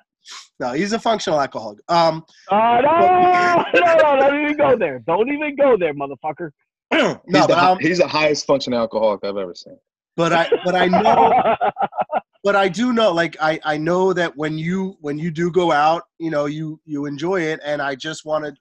[0.60, 1.79] no, he's a functional alcoholic.
[1.89, 4.99] Um, Uh, no, no, no, don't even go there.
[4.99, 6.51] Don't even go there, motherfucker.
[6.93, 9.77] no, He's, the, um, he's the highest functioning alcoholic I've ever seen.
[10.15, 11.56] but I but I know
[12.43, 15.71] but I do know like I I know that when you when you do go
[15.71, 18.58] out, you know, you you enjoy it and I just wanted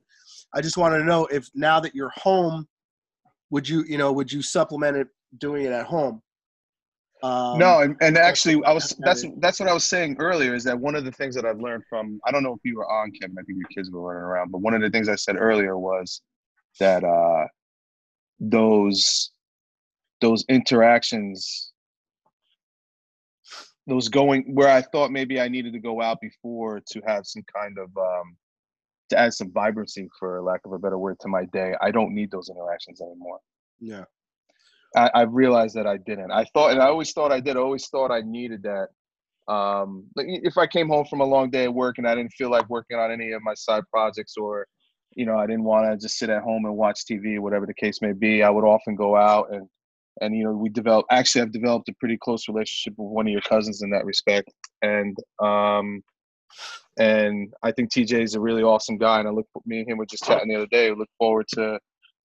[0.54, 2.66] I just wanted to know if now that you're home
[3.50, 6.22] would you you know would you supplement it doing it at home?
[7.22, 10.54] Um, no, and, and actually, I was that's that's what I was saying earlier.
[10.54, 12.76] Is that one of the things that I've learned from I don't know if you
[12.76, 13.36] were on Kevin.
[13.38, 15.78] I think your kids were running around, but one of the things I said earlier
[15.78, 16.20] was
[16.80, 17.46] that uh,
[18.40, 19.30] those
[20.20, 21.72] those interactions,
[23.86, 27.44] those going where I thought maybe I needed to go out before to have some
[27.54, 28.36] kind of um,
[29.12, 31.74] to add some vibrancy, for lack of a better word, to my day.
[31.80, 33.38] I don't need those interactions anymore.
[33.80, 34.04] Yeah.
[34.96, 36.30] I, I realized that I didn't.
[36.30, 37.56] I thought, and I always thought I did.
[37.56, 38.88] I always thought I needed that.
[39.52, 42.32] Um, like if I came home from a long day of work and I didn't
[42.32, 44.66] feel like working on any of my side projects, or
[45.14, 47.74] you know, I didn't want to just sit at home and watch TV, whatever the
[47.74, 49.68] case may be, I would often go out and
[50.20, 51.08] and you know, we developed.
[51.10, 54.50] Actually, I've developed a pretty close relationship with one of your cousins in that respect,
[54.82, 56.02] and um,
[56.98, 59.18] and I think TJ is a really awesome guy.
[59.18, 60.90] And I look, me and him were just chatting the other day.
[60.90, 61.78] Look forward to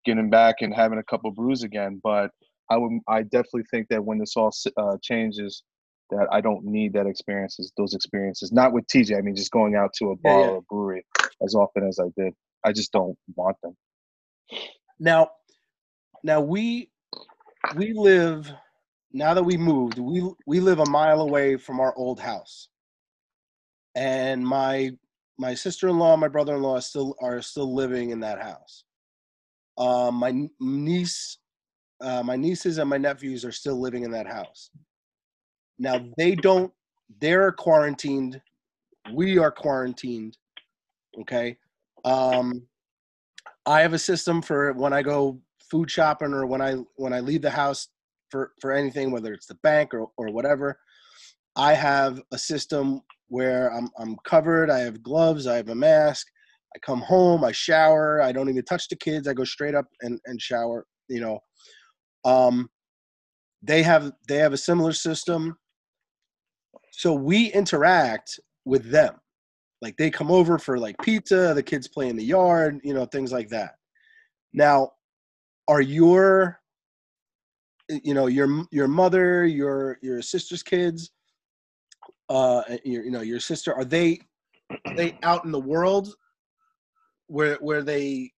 [0.04, 2.00] getting back and having a couple brews again.
[2.02, 2.30] But
[2.70, 5.62] I would, I definitely think that when this all uh, changes,
[6.10, 8.52] that I don't need that experiences, those experiences.
[8.52, 9.16] Not with TJ.
[9.16, 10.46] I mean, just going out to a bar yeah.
[10.48, 11.04] or a brewery
[11.42, 12.32] as often as I did.
[12.64, 13.76] I just don't want them.
[14.98, 15.30] Now,
[16.22, 16.90] now we
[17.74, 18.50] we live
[19.12, 19.98] now that we moved.
[19.98, 22.68] We we live a mile away from our old house,
[23.96, 24.92] and my
[25.38, 28.40] my sister in law, and my brother in law, still are still living in that
[28.40, 28.85] house.
[29.76, 31.38] Um, my niece,
[32.00, 34.70] uh, my nieces, and my nephews are still living in that house.
[35.78, 36.72] Now they don't.
[37.20, 38.40] They're quarantined.
[39.12, 40.37] We are quarantined.
[41.20, 41.56] Okay.
[42.04, 42.62] Um,
[43.64, 47.20] I have a system for when I go food shopping or when I when I
[47.20, 47.88] leave the house
[48.30, 50.78] for for anything, whether it's the bank or or whatever.
[51.59, 54.70] I have a system where I'm I'm covered.
[54.70, 55.46] I have gloves.
[55.46, 56.26] I have a mask.
[56.74, 57.44] I come home.
[57.44, 58.20] I shower.
[58.20, 59.28] I don't even touch the kids.
[59.28, 60.86] I go straight up and and shower.
[61.08, 61.38] You know,
[62.24, 62.68] um,
[63.62, 65.56] they have they have a similar system.
[66.92, 69.14] So we interact with them
[69.82, 73.04] like they come over for like pizza the kids play in the yard you know
[73.04, 73.74] things like that
[74.52, 74.90] now
[75.68, 76.58] are your
[77.88, 81.12] you know your your mother your your sister's kids
[82.28, 84.18] uh your, you know your sister are they
[84.70, 86.14] are they out in the world
[87.28, 88.32] where where they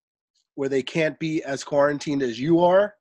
[0.55, 2.94] where they can't be as quarantined as you are?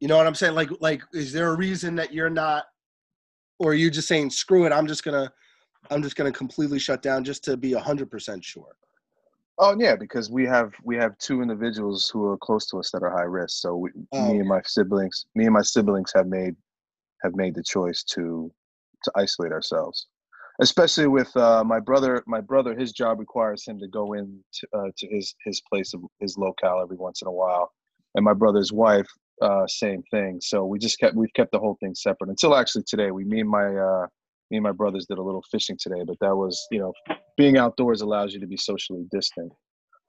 [0.00, 0.54] You know what i'm saying?
[0.54, 2.64] Like like is there a reason that you're not
[3.58, 5.32] or are you just saying screw it i'm just gonna
[5.90, 8.76] i'm just gonna completely shut down just to be 100% sure
[9.58, 13.02] Oh yeah, because we have we have two individuals who are close to us that
[13.02, 13.62] are high risk.
[13.62, 16.54] So we, Oh, me and my siblings, me and my siblings have made
[17.22, 18.52] have made the choice to
[19.06, 20.06] to isolate ourselves.
[20.60, 24.66] Especially with uh, my brother, my brother, his job requires him to go in to,
[24.76, 27.72] uh, to his his place of his locale every once in a while,
[28.14, 29.08] and my brother's wife,
[29.42, 30.38] uh, same thing.
[30.40, 33.10] So we just kept we've kept the whole thing separate until actually today.
[33.10, 34.06] We me and my uh,
[34.50, 36.92] me and my brothers did a little fishing today, but that was, you know,
[37.36, 39.52] being outdoors allows you to be socially distant.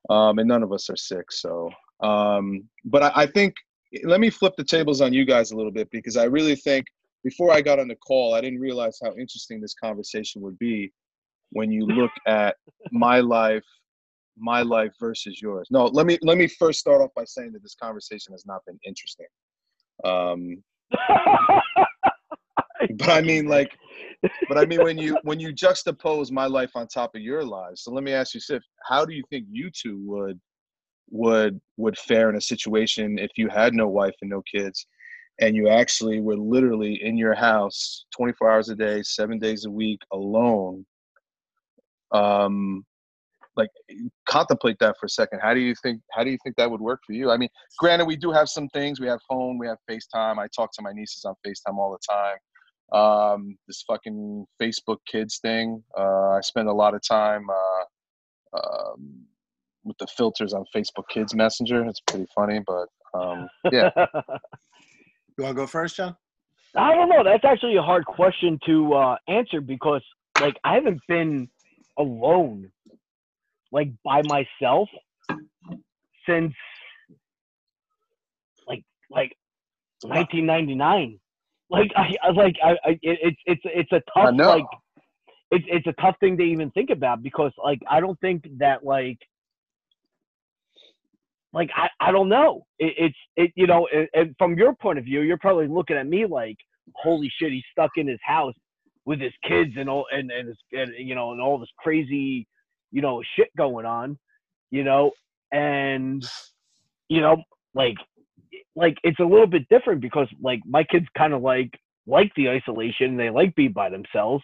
[0.09, 1.31] Um, and none of us are sick.
[1.31, 1.69] So,
[2.01, 3.55] um, but I, I think,
[4.03, 6.85] let me flip the tables on you guys a little bit because I really think
[7.23, 10.91] before I got on the call, I didn't realize how interesting this conversation would be
[11.51, 12.55] when you look at
[12.91, 13.65] my life,
[14.37, 15.67] my life versus yours.
[15.71, 18.61] No, let me let me first start off by saying that this conversation has not
[18.65, 19.27] been interesting.
[20.03, 20.63] Um,
[22.97, 23.71] but I mean, like,
[24.47, 27.83] but I mean, when you when you juxtapose my life on top of your lives,
[27.83, 30.39] so let me ask you, Sif, how do you think you two would
[31.09, 34.85] would would fare in a situation if you had no wife and no kids,
[35.39, 39.71] and you actually were literally in your house 24 hours a day, seven days a
[39.71, 40.85] week, alone?
[42.11, 42.85] Um,
[43.55, 43.69] like
[44.29, 45.39] contemplate that for a second.
[45.41, 47.31] How do you think how do you think that would work for you?
[47.31, 48.99] I mean, granted, we do have some things.
[48.99, 50.37] We have phone, we have FaceTime.
[50.37, 52.37] I talk to my nieces on FaceTime all the time
[52.93, 55.83] um, this fucking Facebook Kids thing.
[55.97, 59.25] Uh, I spend a lot of time uh, um,
[59.83, 61.85] with the filters on Facebook Kids Messenger.
[61.85, 63.89] It's pretty funny, but um, yeah.
[65.37, 66.15] You want to go first, John?
[66.75, 67.23] I don't know.
[67.23, 70.03] That's actually a hard question to uh, answer because,
[70.39, 71.49] like, I haven't been
[71.97, 72.71] alone,
[73.71, 74.89] like, by myself
[76.27, 76.53] since,
[78.67, 79.33] like, like
[80.03, 81.19] 1999
[81.69, 84.65] like I, I like I, I it's it's it's a tough like
[85.51, 88.85] it's it's a tough thing to even think about because like I don't think that
[88.85, 89.17] like
[91.57, 95.05] like I, I don't know it, it's it you know and from your point of
[95.05, 96.57] view you're probably looking at me like
[96.95, 98.53] holy shit he's stuck in his house
[99.05, 102.47] with his kids and all and and, his, and you know and all this crazy
[102.91, 104.17] you know shit going on
[104.71, 105.11] you know
[105.51, 106.25] and
[107.09, 107.35] you know
[107.73, 107.95] like
[108.75, 111.71] like it's a little bit different because like my kids kind of like
[112.07, 113.17] like the isolation.
[113.17, 114.43] They like being by themselves.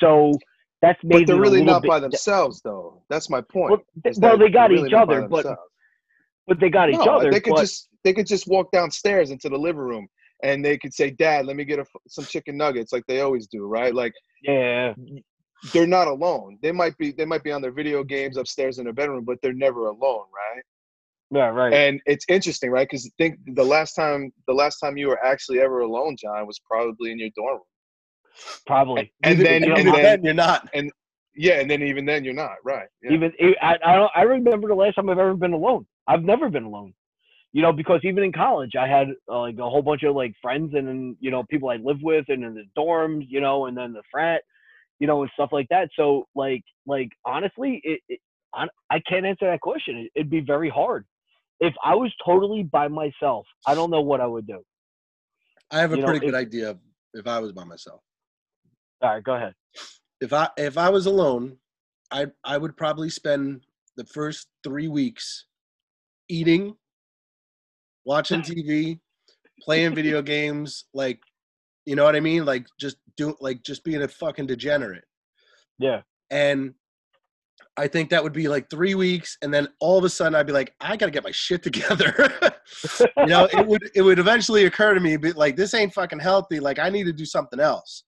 [0.00, 0.32] So
[0.80, 0.98] that's.
[1.02, 3.02] But they're really not by themselves, though.
[3.08, 3.70] That's my point.
[4.04, 5.46] Well, well they got really each other, but
[6.48, 7.30] but they got each no, other.
[7.30, 10.08] They could but, just they could just walk downstairs into the living room
[10.42, 13.46] and they could say, "Dad, let me get a, some chicken nuggets," like they always
[13.46, 13.94] do, right?
[13.94, 14.94] Like yeah.
[15.72, 16.56] They're not alone.
[16.62, 19.38] They might be they might be on their video games upstairs in their bedroom, but
[19.42, 20.62] they're never alone, right?
[21.30, 21.72] Yeah, right.
[21.72, 22.88] And it's interesting, right?
[22.88, 26.60] Because think the last time the last time you were actually ever alone, John, was
[26.60, 27.62] probably in your dorm room.
[28.66, 29.12] Probably.
[29.24, 30.68] And, and then, and then, then you're not.
[30.74, 30.92] And
[31.34, 32.88] yeah, and then even then you're not, right?
[33.02, 33.12] Yeah.
[33.12, 34.10] Even I, I don't.
[34.14, 35.86] I remember the last time I've ever been alone.
[36.08, 36.94] I've never been alone.
[37.52, 40.34] You know, because even in college, I had uh, like a whole bunch of like
[40.42, 43.66] friends and then you know people I lived with and in the dorms, you know,
[43.66, 44.42] and then the frat,
[44.98, 45.88] you know, and stuff like that.
[45.96, 48.20] So like like honestly, it, it
[48.54, 50.08] I can't answer that question.
[50.14, 51.06] It'd be very hard
[51.60, 54.62] if I was totally by myself, I don't know what I would do.
[55.70, 56.78] I have a you pretty know, good if, idea
[57.14, 58.00] if I was by myself.
[59.02, 59.54] All right, go ahead.
[60.20, 61.58] If I if I was alone,
[62.10, 63.62] I I would probably spend
[63.96, 65.46] the first three weeks
[66.28, 66.74] eating,
[68.04, 69.00] watching TV,
[69.60, 71.20] playing video games, like
[71.86, 72.44] you know what I mean?
[72.44, 75.04] Like just do like just being a fucking degenerate.
[75.78, 76.02] Yeah.
[76.30, 76.74] And
[77.78, 80.46] I think that would be like three weeks, and then all of a sudden I'd
[80.46, 82.30] be like, I gotta get my shit together.
[83.16, 86.18] you know, it would it would eventually occur to me, but like this ain't fucking
[86.18, 86.60] healthy.
[86.60, 88.04] Like I need to do something else,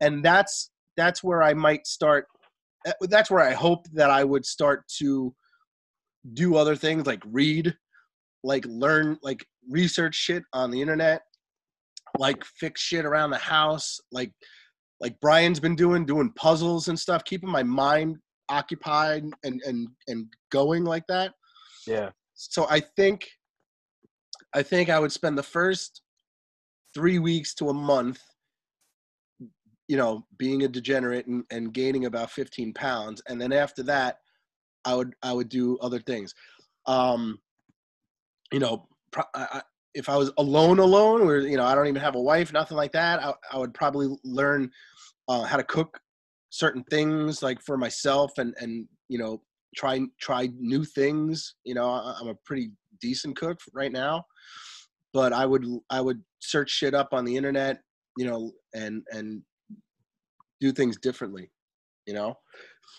[0.00, 2.26] and that's that's where I might start.
[3.00, 5.34] That's where I hope that I would start to
[6.34, 7.74] do other things like read,
[8.44, 11.22] like learn, like research shit on the internet,
[12.18, 14.32] like fix shit around the house, like
[15.00, 18.16] like Brian's been doing, doing puzzles and stuff, keeping my mind
[18.48, 21.32] occupied and and and going like that.
[21.86, 22.10] Yeah.
[22.34, 23.26] So I think
[24.54, 26.02] I think I would spend the first
[26.94, 28.20] 3 weeks to a month
[29.88, 34.18] you know being a degenerate and, and gaining about 15 pounds and then after that
[34.84, 36.34] I would I would do other things.
[36.86, 37.38] Um
[38.52, 38.88] you know
[39.34, 39.62] I,
[39.94, 42.78] if I was alone, alone, or you know, I don't even have a wife, nothing
[42.78, 44.70] like that, I, I would probably learn
[45.28, 46.00] uh, how to cook
[46.52, 49.40] certain things like for myself and and you know
[49.74, 54.22] try try new things you know i'm a pretty decent cook right now
[55.14, 57.80] but i would i would search shit up on the internet
[58.18, 59.40] you know and and
[60.60, 61.50] do things differently
[62.06, 62.34] you know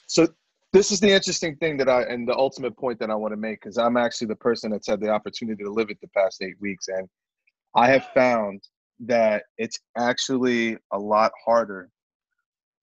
[0.07, 0.27] so
[0.73, 3.37] this is the interesting thing that i and the ultimate point that i want to
[3.37, 6.41] make because i'm actually the person that's had the opportunity to live it the past
[6.41, 7.07] eight weeks and
[7.75, 8.61] i have found
[8.99, 11.89] that it's actually a lot harder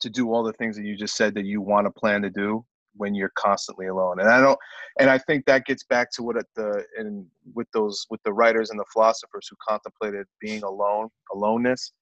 [0.00, 2.30] to do all the things that you just said that you want to plan to
[2.30, 2.64] do
[2.96, 4.18] when you're constantly alone.
[4.20, 4.58] And i don't
[4.98, 8.70] and i think that gets back to what the and with those with the writers
[8.70, 11.92] and the philosophers who contemplated being alone aloneness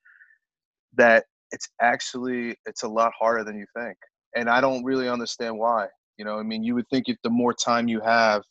[0.95, 3.97] that it's actually it's a lot harder than you think
[4.37, 5.87] and i don't really understand why
[6.17, 8.43] you know i mean you would think if the more time you have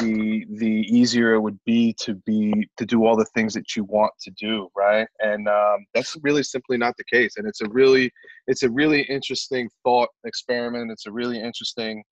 [0.00, 3.84] the the easier it would be to be to do all the things that you
[3.84, 5.08] want to do right?
[5.20, 8.10] And um, that's really simply not the case and it's a really
[8.46, 12.02] it's a really interesting thought experiment it's a really interesting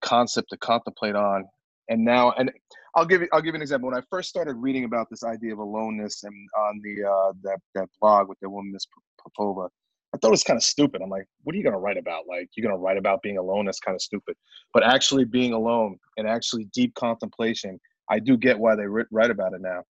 [0.00, 1.44] concept to contemplate on
[1.90, 2.50] and now and
[2.96, 3.90] i'll give you i'll give you an example.
[3.90, 7.58] When i first started reading about this idea of aloneness and on the uh that
[7.74, 8.86] that blog with the woman miss
[9.22, 9.68] popova
[10.12, 11.02] I thought it was kind of stupid.
[11.02, 12.24] I'm like, what are you going to write about?
[12.28, 13.66] Like, you're going to write about being alone?
[13.66, 14.36] That's kind of stupid.
[14.74, 17.78] But actually being alone and actually deep contemplation,
[18.10, 19.84] I do get why they write write about it now,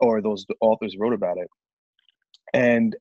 [0.00, 1.48] or those authors wrote about it.
[2.54, 2.96] And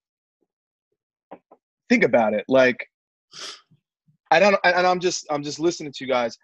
[1.90, 2.86] think about it, like,
[4.32, 6.38] I don't, and I'm just, I'm just listening to you guys.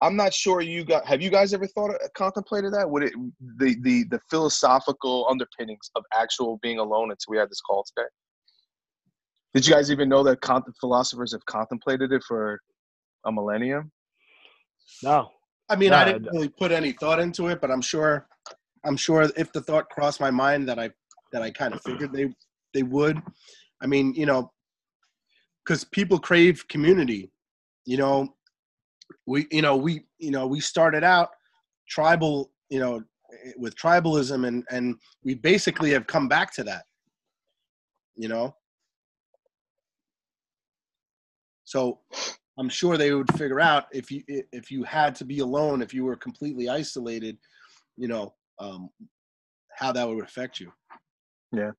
[0.00, 1.06] I'm not sure you got.
[1.06, 2.88] Have you guys ever thought, of, contemplated that?
[2.88, 3.12] Would it
[3.58, 8.06] the the the philosophical underpinnings of actual being alone until we had this call today?
[9.54, 10.38] Did you guys even know that
[10.80, 12.60] philosophers have contemplated it for
[13.24, 13.90] a millennium?
[15.02, 15.30] No.
[15.68, 18.26] I mean, no, I didn't really put any thought into it, but I'm sure,
[18.84, 20.90] I'm sure if the thought crossed my mind that I
[21.32, 22.34] that I kind of figured they
[22.72, 23.20] they would.
[23.82, 24.50] I mean, you know,
[25.64, 27.30] because people crave community.
[27.84, 28.34] You know,
[29.26, 31.28] we you know we you know we started out
[31.88, 33.02] tribal you know
[33.56, 36.84] with tribalism and and we basically have come back to that.
[38.16, 38.54] You know,
[41.68, 41.98] So
[42.58, 45.92] I'm sure they would figure out if you if you had to be alone, if
[45.92, 47.36] you were completely isolated,
[47.98, 48.88] you know, um,
[49.76, 50.72] how that would affect you.
[51.52, 51.72] Yeah,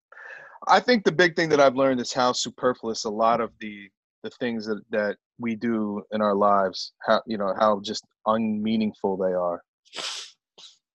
[0.67, 3.89] I think the big thing that I've learned is how superfluous a lot of the
[4.21, 9.17] the things that that we do in our lives, how you know how just unmeaningful
[9.17, 9.63] they are.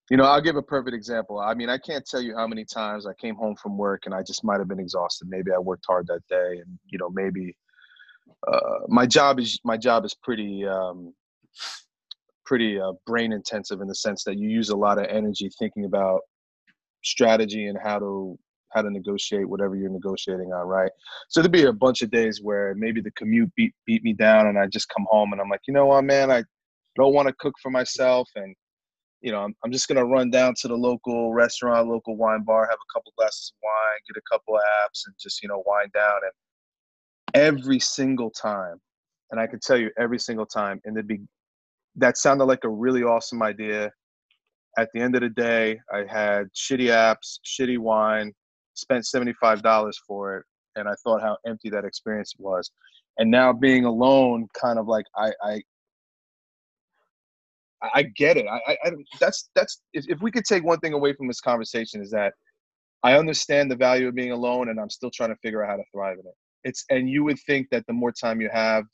[0.08, 1.40] You know, I'll give a perfect example.
[1.40, 4.14] I mean, I can't tell you how many times I came home from work and
[4.14, 5.28] I just might have been exhausted.
[5.28, 7.56] Maybe I worked hard that day, and you know, maybe
[8.46, 11.12] uh, my job is my job is pretty um,
[12.44, 15.84] pretty uh, brain intensive in the sense that you use a lot of energy thinking
[15.84, 16.20] about
[17.02, 18.38] strategy and how to
[18.74, 20.90] how to negotiate whatever you're negotiating on, right?
[21.28, 24.48] So there'd be a bunch of days where maybe the commute beat beat me down,
[24.48, 26.42] and I just come home and I'm like, you know what, man, I
[26.96, 28.54] don't want to cook for myself, and
[29.20, 32.66] you know, I'm, I'm just gonna run down to the local restaurant, local wine bar,
[32.66, 35.92] have a couple glasses of wine, get a couple apps, and just you know wind
[35.94, 36.18] down.
[36.22, 36.32] And
[37.34, 38.80] every single time,
[39.30, 41.20] and I can tell you every single time, in the be
[41.96, 43.90] that sounded like a really awesome idea.
[44.76, 48.32] At the end of the day, I had shitty apps, shitty wine,
[48.74, 50.44] spent $75 for it,
[50.74, 52.70] and I thought how empty that experience was.
[53.18, 55.60] And now being alone, kind of like I, I
[57.94, 58.46] I get it.
[58.48, 62.00] I, I that's that's if, if we could take one thing away from this conversation
[62.00, 62.32] is that
[63.02, 65.76] I understand the value of being alone, and I'm still trying to figure out how
[65.76, 68.84] to thrive in it it's and you would think that the more time you have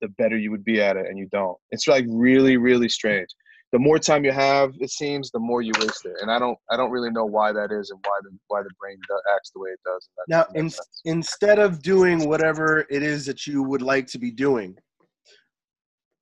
[0.00, 1.56] the better you would be at it and you don't.
[1.70, 3.28] It's like really really strange.
[3.72, 6.56] The more time you have it seems the more you waste it and i don't
[6.70, 8.96] i don't really know why that is and why the why the brain
[9.34, 10.70] acts the way it does now in,
[11.06, 14.76] instead of doing whatever it is that you would like to be doing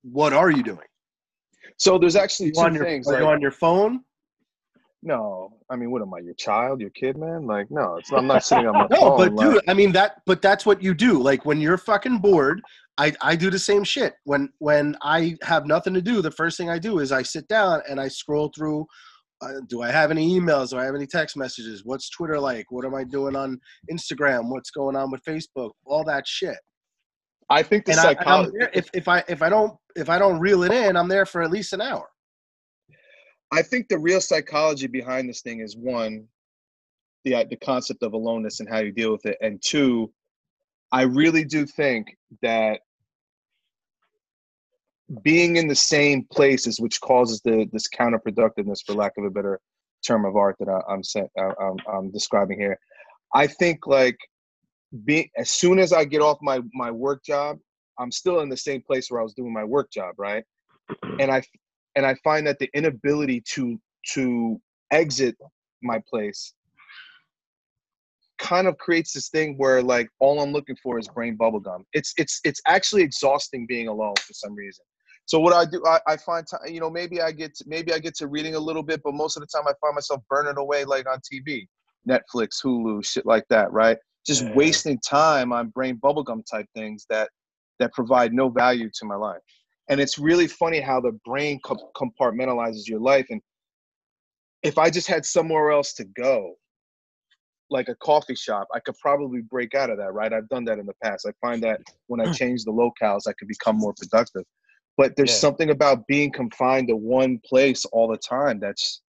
[0.03, 0.87] what are you doing?
[1.77, 4.01] So there's actually two on your, things are like, you on your phone
[5.03, 7.45] no, I mean, what am I, your child, your kid, man?
[7.45, 9.09] Like, no, it's I'm not sitting on my no, phone.
[9.09, 11.21] No, but like, dude, I mean that, but that's what you do.
[11.21, 12.61] Like when you're fucking bored,
[12.97, 14.15] I I do the same shit.
[14.23, 17.47] When when I have nothing to do, the first thing I do is I sit
[17.47, 18.85] down and I scroll through.
[19.41, 20.69] Uh, do I have any emails?
[20.69, 21.83] Do I have any text messages?
[21.83, 22.71] What's Twitter like?
[22.71, 23.59] What am I doing on
[23.91, 24.49] Instagram?
[24.49, 25.71] What's going on with Facebook?
[25.85, 26.57] All that shit.
[27.49, 28.57] I think the and psychology.
[28.61, 31.25] I, if if I if I don't if I don't reel it in, I'm there
[31.25, 32.07] for at least an hour.
[33.53, 36.25] I think the real psychology behind this thing is one,
[37.23, 40.11] the uh, the concept of aloneness and how you deal with it, and two,
[40.91, 42.79] I really do think that
[45.21, 49.59] being in the same places, which causes the this counterproductiveness, for lack of a better
[50.03, 51.01] term of art that I, am
[51.37, 52.79] I'm, I'm I'm describing here.
[53.35, 54.17] I think like
[55.05, 57.59] being as soon as I get off my my work job,
[57.99, 60.43] I'm still in the same place where I was doing my work job, right?
[61.19, 61.43] And I
[61.95, 63.79] and I find that the inability to
[64.13, 64.59] to
[64.91, 65.35] exit
[65.81, 66.53] my place
[68.39, 71.83] kind of creates this thing where like all I'm looking for is brain bubblegum.
[71.93, 74.83] It's it's it's actually exhausting being alone for some reason.
[75.25, 77.93] So what I do, I, I find time, you know, maybe I get to, maybe
[77.93, 80.21] I get to reading a little bit, but most of the time I find myself
[80.29, 81.65] burning away like on TV,
[82.07, 83.97] Netflix, Hulu, shit like that, right?
[84.27, 84.53] Just yeah.
[84.53, 87.29] wasting time on brain bubblegum type things that
[87.79, 89.39] that provide no value to my life
[89.89, 91.59] and it's really funny how the brain
[91.95, 93.41] compartmentalizes your life and
[94.63, 96.55] if i just had somewhere else to go
[97.73, 100.31] like a coffee shop, I could probably break out of that, right?
[100.31, 101.25] I've done that in the past.
[101.27, 102.31] I find that when I hmm.
[102.31, 104.43] change the locales, I could become more productive.
[104.95, 105.37] But there's Yeah.
[105.37, 109.01] something about being confined to one place all the time that's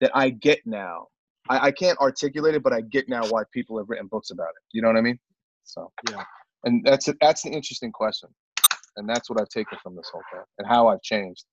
[0.00, 1.08] that I get now.
[1.48, 4.50] I, I can't articulate it, but I get now why people have written books about
[4.50, 4.62] it.
[4.72, 5.18] You know what I mean?
[5.64, 6.24] So Yeah.
[6.64, 8.28] and that's that's an interesting question,
[8.96, 11.44] and that's what I've taken from this whole thing and how I've changed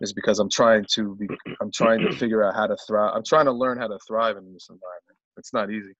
[0.00, 1.28] is because I'm trying to be
[1.60, 3.12] I'm trying to figure out how to thrive.
[3.14, 5.18] I'm trying to learn how to thrive in this environment.
[5.36, 5.92] It's not easy.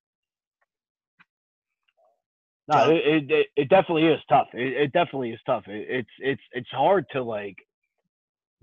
[2.69, 4.47] No, it, it it definitely is tough.
[4.55, 5.65] It, it definitely is tough.
[5.67, 7.57] It, it's it's it's hard to like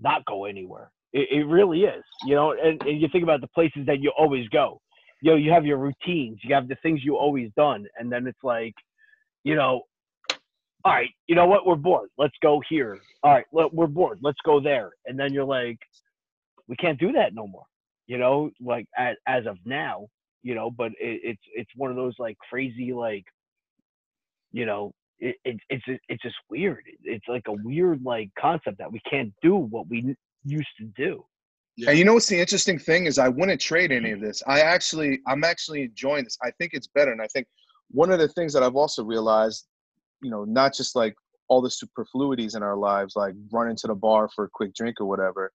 [0.00, 0.90] not go anywhere.
[1.12, 2.04] It, it really is.
[2.24, 4.80] You know, and, and you think about the places that you always go.
[5.20, 6.38] You know, you have your routines.
[6.42, 8.74] You have the things you always done, and then it's like,
[9.44, 9.82] you know,
[10.88, 11.66] all right, you know what?
[11.66, 12.08] We're bored.
[12.16, 12.98] Let's go here.
[13.22, 14.20] All right, let, we're bored.
[14.22, 14.90] Let's go there.
[15.06, 15.78] And then you're like,
[16.66, 17.64] we can't do that no more.
[18.06, 20.06] You know, like as, as of now,
[20.42, 20.70] you know.
[20.70, 23.24] But it, it's it's one of those like crazy like
[24.52, 28.90] you know it, it, it's it's just weird it's like a weird like concept that
[28.90, 31.22] we can't do what we used to do
[31.76, 31.90] Yeah.
[31.90, 34.26] And you know what's the interesting thing is I wouldn't trade any of mm-hmm.
[34.26, 34.42] this.
[34.46, 36.38] I actually I'm actually enjoying this.
[36.42, 37.46] I think it's better, and I think
[37.90, 39.66] one of the things that I've also realized,
[40.22, 41.14] you know, not just like
[41.48, 45.00] all the superfluities in our lives, like running to the bar for a quick drink
[45.00, 45.52] or whatever,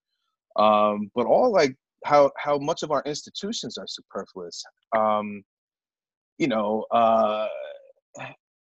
[0.58, 4.64] um, but all like how how much of our institutions are superfluous.
[4.98, 5.44] Um,
[6.38, 7.48] you know, uh,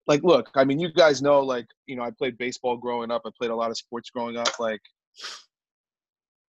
[0.08, 3.24] like look, I mean, you guys know, like you know, I played baseball growing up.
[3.26, 4.60] I played a lot of sports growing up.
[4.60, 4.82] Like,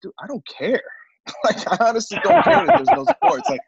[0.03, 0.83] dude, I don't care.
[1.45, 3.49] like, I honestly don't care that there's no sports.
[3.49, 3.61] Like,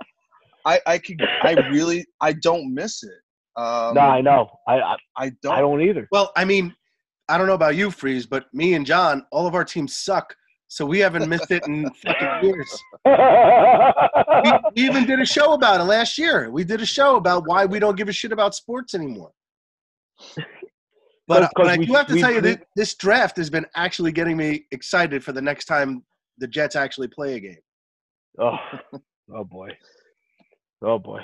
[0.64, 3.20] I I could I really I don't miss it.
[3.59, 5.55] Um, no i know I, I I don't.
[5.55, 6.75] i don't either Well, I mean,
[7.29, 10.35] I don't know about you, Freeze, but me and John, all of our teams suck.
[10.69, 12.83] So we haven't missed it in fucking years.
[14.45, 16.51] We, we even did a show about it last year.
[16.51, 19.33] We did a show about why we don't give a shit about sports anymore.
[21.27, 24.13] But, but I do have to we- tell you that this draft has been actually
[24.13, 26.05] getting me excited for the next time
[26.39, 27.63] the Jets actually play a game.
[28.39, 28.57] oh
[29.35, 29.71] oh boy
[30.83, 31.21] oh boy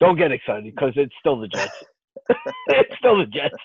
[0.00, 1.84] don't get excited because it's still the jets
[2.68, 3.56] it's still the jets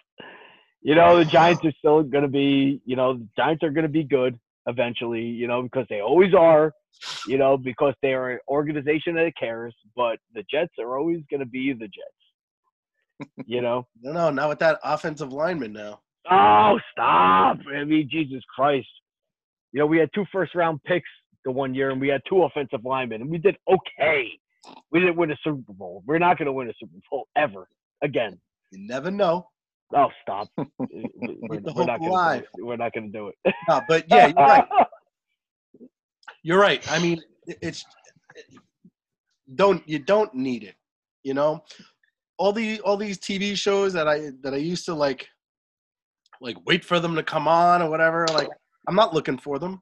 [0.82, 3.84] you know the giants are still going to be you know the giants are going
[3.84, 6.72] to be good eventually you know because they always are
[7.28, 11.40] you know because they are an organization that cares but the jets are always going
[11.40, 12.26] to be the jets
[13.46, 16.00] you know No, no, not with that offensive lineman now.
[16.30, 17.58] Oh, stop.
[17.74, 18.88] I mean, Jesus Christ.
[19.72, 21.10] You know, we had two first round picks
[21.44, 24.28] the one year and we had two offensive linemen and we did okay.
[24.92, 26.04] We didn't win a Super Bowl.
[26.06, 27.68] We're not going to win a Super Bowl ever
[28.04, 28.40] again.
[28.72, 29.48] You never know.
[29.96, 30.50] Oh, stop.
[30.58, 31.10] We-
[31.50, 32.46] we're, we're not gonna do it.
[32.60, 33.54] We're not going to do it.
[33.70, 34.66] No, but yeah, you're right.
[36.44, 36.92] You're right.
[36.92, 37.84] I mean, it's
[39.56, 40.76] don't you don't need it.
[41.24, 41.64] You know,
[42.38, 45.28] all the all these TV shows that I that I used to like,
[46.42, 48.28] like wait for them to come on or whatever.
[48.32, 48.50] Like,
[48.88, 49.82] I'm not looking for them.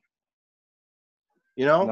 [1.58, 1.86] You know,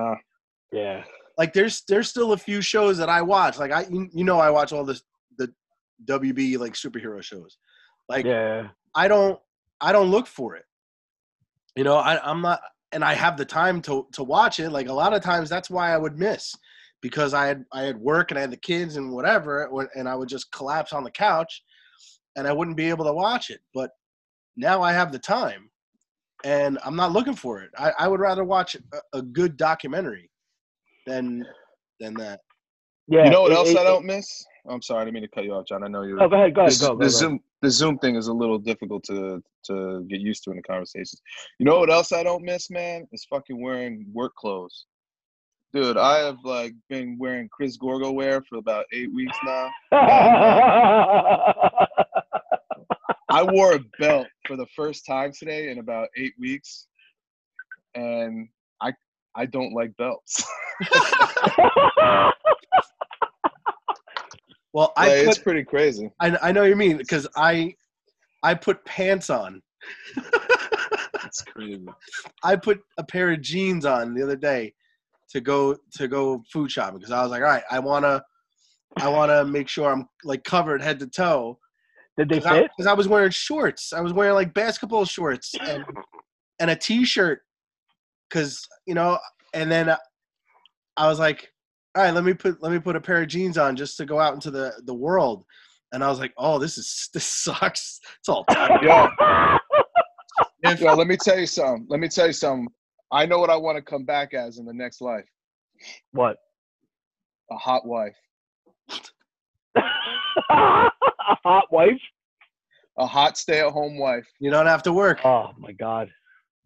[0.72, 1.04] yeah.
[1.38, 3.58] Like there's there's still a few shows that I watch.
[3.58, 5.04] Like I you, know I watch all this
[5.38, 5.54] the
[6.06, 7.58] WB like superhero shows.
[8.10, 8.70] Like Yeah.
[8.96, 9.40] I don't
[9.80, 10.66] I don't look for it.
[11.76, 12.62] You know, I, I'm not
[12.92, 14.70] and I have the time to to watch it.
[14.72, 16.56] Like a lot of times that's why I would miss
[17.02, 20.16] because I had I had work and I had the kids and whatever and I
[20.16, 21.64] would just collapse on the couch
[22.36, 23.62] and I wouldn't be able to watch it.
[23.74, 23.92] But
[24.56, 25.70] now I have the time
[26.44, 27.72] and I'm not looking for it.
[27.78, 30.31] I, I would rather watch a, a good documentary
[31.06, 31.46] than
[32.00, 32.40] than that.
[33.08, 33.26] Yeah.
[33.26, 34.46] You know what it- else it- I don't miss?
[34.70, 35.84] I'm sorry, I didn't mean to cut you off, John.
[35.84, 36.22] I know you're.
[36.22, 36.54] Oh, go ahead.
[36.54, 36.74] Go ahead.
[36.74, 37.10] the, Go, go, the go.
[37.10, 40.64] Zoom the Zoom thing is a little difficult to to get used to in the
[40.64, 41.22] conversations.
[41.60, 43.08] You know what else I don't miss, man?
[43.12, 44.86] Is fucking wearing work clothes.
[45.74, 49.70] Dude, I have like been wearing Chris Gorgo wear for about eight weeks now.
[53.30, 56.88] I wore a belt for the first time today in about eight weeks,
[57.96, 58.50] and
[59.36, 60.44] I I don't like belts.
[64.74, 66.10] Well, Like, I it's pretty crazy.
[66.20, 67.76] I I know what you mean because I
[68.44, 69.62] I put pants on.
[71.26, 71.86] It's crazy.
[72.44, 74.74] I put a pair of jeans on the other day
[75.30, 78.24] to go to go food shopping because I was like, all right, I wanna
[78.98, 81.58] I wanna make sure I'm like covered head to toe
[82.18, 83.94] Did they because I, I was wearing shorts.
[83.94, 85.86] I was wearing like basketball shorts and
[86.60, 87.42] and a t-shirt
[88.32, 89.18] because you know.
[89.54, 89.94] And then
[90.96, 91.52] I was like,
[91.96, 94.06] all right, let me put let me put a pair of jeans on just to
[94.06, 95.44] go out into the the world.
[95.92, 98.00] And I was like, oh, this is this sucks.
[98.20, 98.82] It's all tight.
[98.82, 99.08] Yo,
[100.64, 101.86] If- yo, let me tell you something.
[101.90, 102.68] Let me tell you something.
[103.12, 105.26] I know what I want to come back as in the next life.
[106.14, 106.38] what?
[107.52, 108.16] A hot wife.
[109.76, 109.82] a
[110.50, 112.00] hot wife.
[112.98, 114.26] A hot stay-at-home wife.
[114.40, 115.26] You don't have to work.
[115.26, 116.14] Oh my god, It'd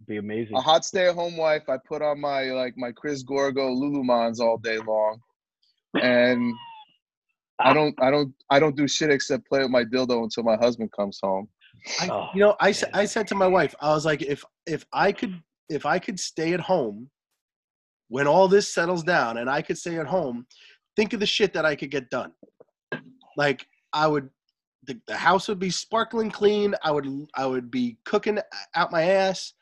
[0.08, 0.56] be amazing.
[0.56, 1.64] A hot stay-at-home wife.
[1.70, 5.20] I put on my like my Chris Gorgo Lulumans all day long,
[6.02, 6.54] and
[7.60, 10.56] I don't I don't I don't do shit except play with my dildo until my
[10.58, 11.48] husband comes home.
[12.00, 14.44] I, Oh, you know, I, sa- I said to my wife, I was like, if
[14.66, 17.10] if I could if I could stay at home
[18.10, 20.46] when all this settles down and I could stay at home,
[20.96, 22.32] think of the shit that I could get done.
[23.36, 24.30] Like I would,
[24.86, 26.76] the, the house would be sparkling clean.
[26.84, 28.40] I would I would be cooking
[28.76, 29.54] out my ass,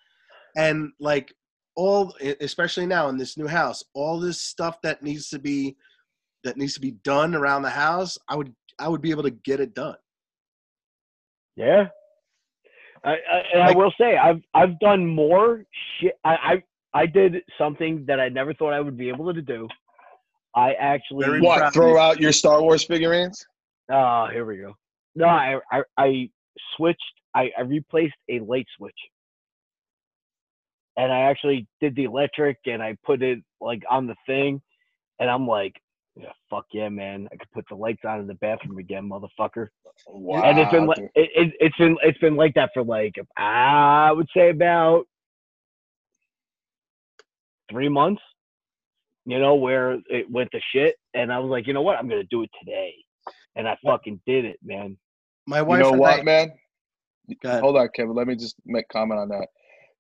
[0.56, 1.34] and like
[1.76, 5.76] all, especially now in this new house, all this stuff that needs to be
[6.44, 9.32] that needs to be done around the house, I would I would be able to
[9.32, 9.96] get it done.
[11.56, 11.88] Yeah.
[13.06, 15.66] I, I, and I will say I've I've done more
[16.00, 16.14] shit.
[16.24, 16.64] I, I
[17.02, 19.68] I did something that I never thought I would be able to do.
[20.56, 21.74] I actually What?
[21.74, 23.46] Throw out your Star Wars figurines?
[23.92, 24.74] Ah, here we go.
[25.16, 26.30] No, I I, I
[26.76, 27.02] switched.
[27.36, 28.94] I, I replaced a light switch,
[30.98, 34.62] and I actually did the electric, and I put it like on the thing,
[35.20, 35.74] and I'm like,
[36.16, 37.28] yeah, fuck yeah, man!
[37.32, 39.68] I could put the lights on in the bathroom again, motherfucker.
[40.08, 40.42] Wow.
[40.44, 44.12] and it's been like it, it, it's been it's been like that for like I
[44.12, 45.06] would say about
[47.72, 48.22] three months.
[49.26, 52.10] You know where it went to shit, and I was like, you know what, I'm
[52.10, 52.94] gonna do it today,
[53.56, 54.98] and I fucking did it, man.
[55.48, 55.80] My You wife.
[55.80, 56.52] know what, I- man?
[57.62, 58.16] Hold on, Kevin.
[58.16, 59.48] Let me just make comment on that.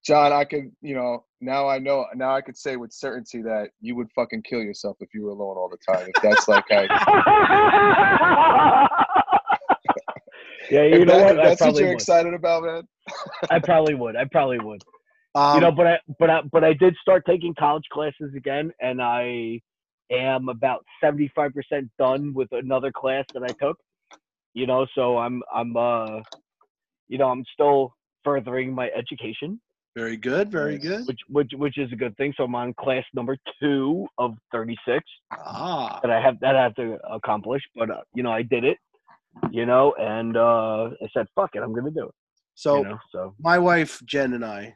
[0.06, 3.70] John, I could, you know, now I know, now I could say with certainty that
[3.80, 6.10] you would fucking kill yourself if you were alone all the time.
[6.14, 6.82] If that's like, how,
[10.70, 11.40] yeah, you if know that- what?
[11.40, 11.94] if that's what you're would.
[11.96, 12.84] excited about, man.
[13.50, 14.16] I probably would.
[14.16, 14.82] I probably would.
[15.36, 18.72] Um, you know, but I but I but I did start taking college classes again,
[18.82, 19.60] and I
[20.12, 23.78] am about seventy five percent done with another class that I took.
[24.54, 26.20] You know, so I'm I'm uh,
[27.08, 29.60] you know, I'm still furthering my education,
[29.96, 31.06] very good, very good.
[31.08, 32.34] which which which is a good thing.
[32.36, 36.64] So I'm on class number two of thirty six Ah, that I have that I
[36.64, 37.62] have to accomplish.
[37.76, 38.78] But uh, you know, I did it.
[39.52, 42.16] You know, and uh, I said, "Fuck it, I'm gonna do it."
[42.56, 44.76] so you know, so my wife Jen and I,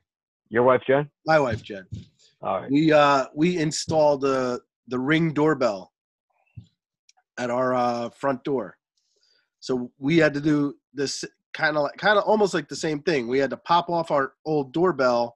[0.49, 1.09] your wife, Jen.
[1.26, 1.86] my wife Jen,
[2.41, 2.72] All right.
[2.72, 5.91] we uh we installed the the ring doorbell
[7.38, 8.78] at our uh, front door.
[9.59, 11.24] So we had to do this
[11.58, 13.28] kind of like kind of almost like the same thing.
[13.28, 15.36] We had to pop off our old doorbell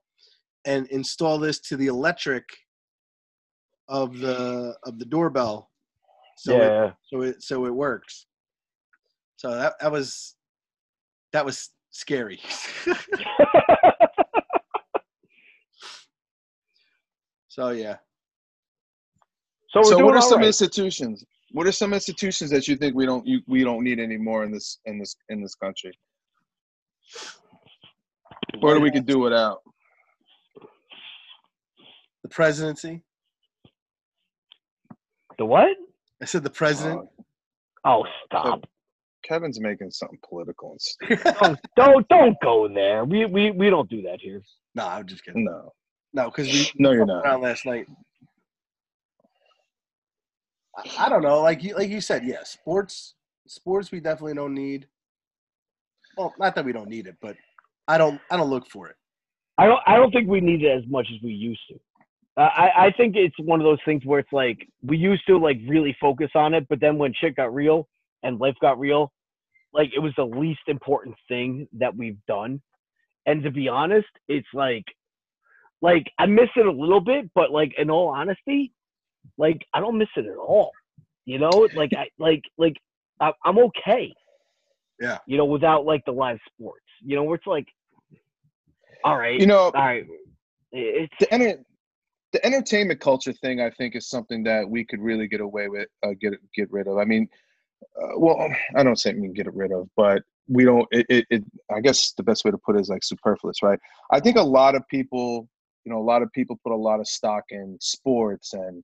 [0.65, 2.45] and install this to the electric
[3.89, 5.71] of the of the doorbell.
[6.37, 8.27] So it, so it so it works.
[9.37, 10.35] So that that was
[11.33, 12.39] that was scary.
[17.47, 17.97] so yeah.
[19.69, 20.47] so So, what are some right.
[20.47, 21.25] institutions?
[21.53, 24.51] What are some institutions that you think we don't you, we don't need anymore in
[24.51, 25.91] this in this in this country,
[28.61, 29.59] or that we could do without?
[32.23, 33.01] The presidency.
[35.37, 35.75] The what?
[36.21, 37.01] I said the president.
[37.83, 38.61] Uh, oh, stop!
[39.23, 41.23] Kevin's making something political and stuff.
[41.23, 43.05] don't, oh, don't don't go there.
[43.05, 44.41] We we we don't do that here.
[44.75, 45.45] no, I'm just kidding.
[45.45, 45.71] No,
[46.13, 47.23] No, because we no, you're not.
[47.25, 47.87] around last night.
[50.77, 51.41] I, I don't know.
[51.41, 53.15] Like you, like you said, yeah, sports,
[53.47, 54.87] sports, we definitely don't need.
[56.17, 57.35] Well, not that we don't need it, but
[57.87, 58.95] I don't, I don't look for it.
[59.57, 61.75] I don't I don't think we need it as much as we used to.
[62.35, 65.37] Uh, I I think it's one of those things where it's like we used to
[65.37, 67.87] like really focus on it, but then when shit got real
[68.23, 69.11] and life got real,
[69.71, 72.61] like it was the least important thing that we've done.
[73.27, 74.85] And to be honest, it's like
[75.81, 78.71] like I miss it a little bit, but like in all honesty,
[79.37, 80.71] like I don't miss it at all.
[81.25, 82.77] You know, like I like like
[83.19, 84.11] I, I'm okay.
[85.01, 85.17] Yeah.
[85.25, 86.85] You know, without like the live sports.
[87.03, 87.67] You know, where it's like,
[89.03, 90.05] all right, You know, all right,
[90.71, 91.63] it's the enter-
[92.31, 95.87] the entertainment culture thing, I think, is something that we could really get away with,
[96.03, 96.97] uh, get get rid of.
[96.97, 97.27] I mean,
[97.99, 100.87] uh, well, I don't say I mean get it rid of, but we don't.
[100.91, 101.43] It, it, it,
[101.75, 103.79] I guess the best way to put it is like superfluous, right?
[104.11, 105.49] I think a lot of people,
[105.83, 108.83] you know, a lot of people put a lot of stock in sports and,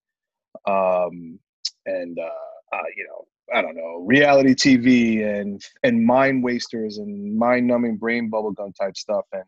[0.67, 1.39] um,
[1.85, 7.37] and uh, uh, you know, I don't know, reality TV and and mind wasters and
[7.37, 9.43] mind numbing brain bubblegum type stuff and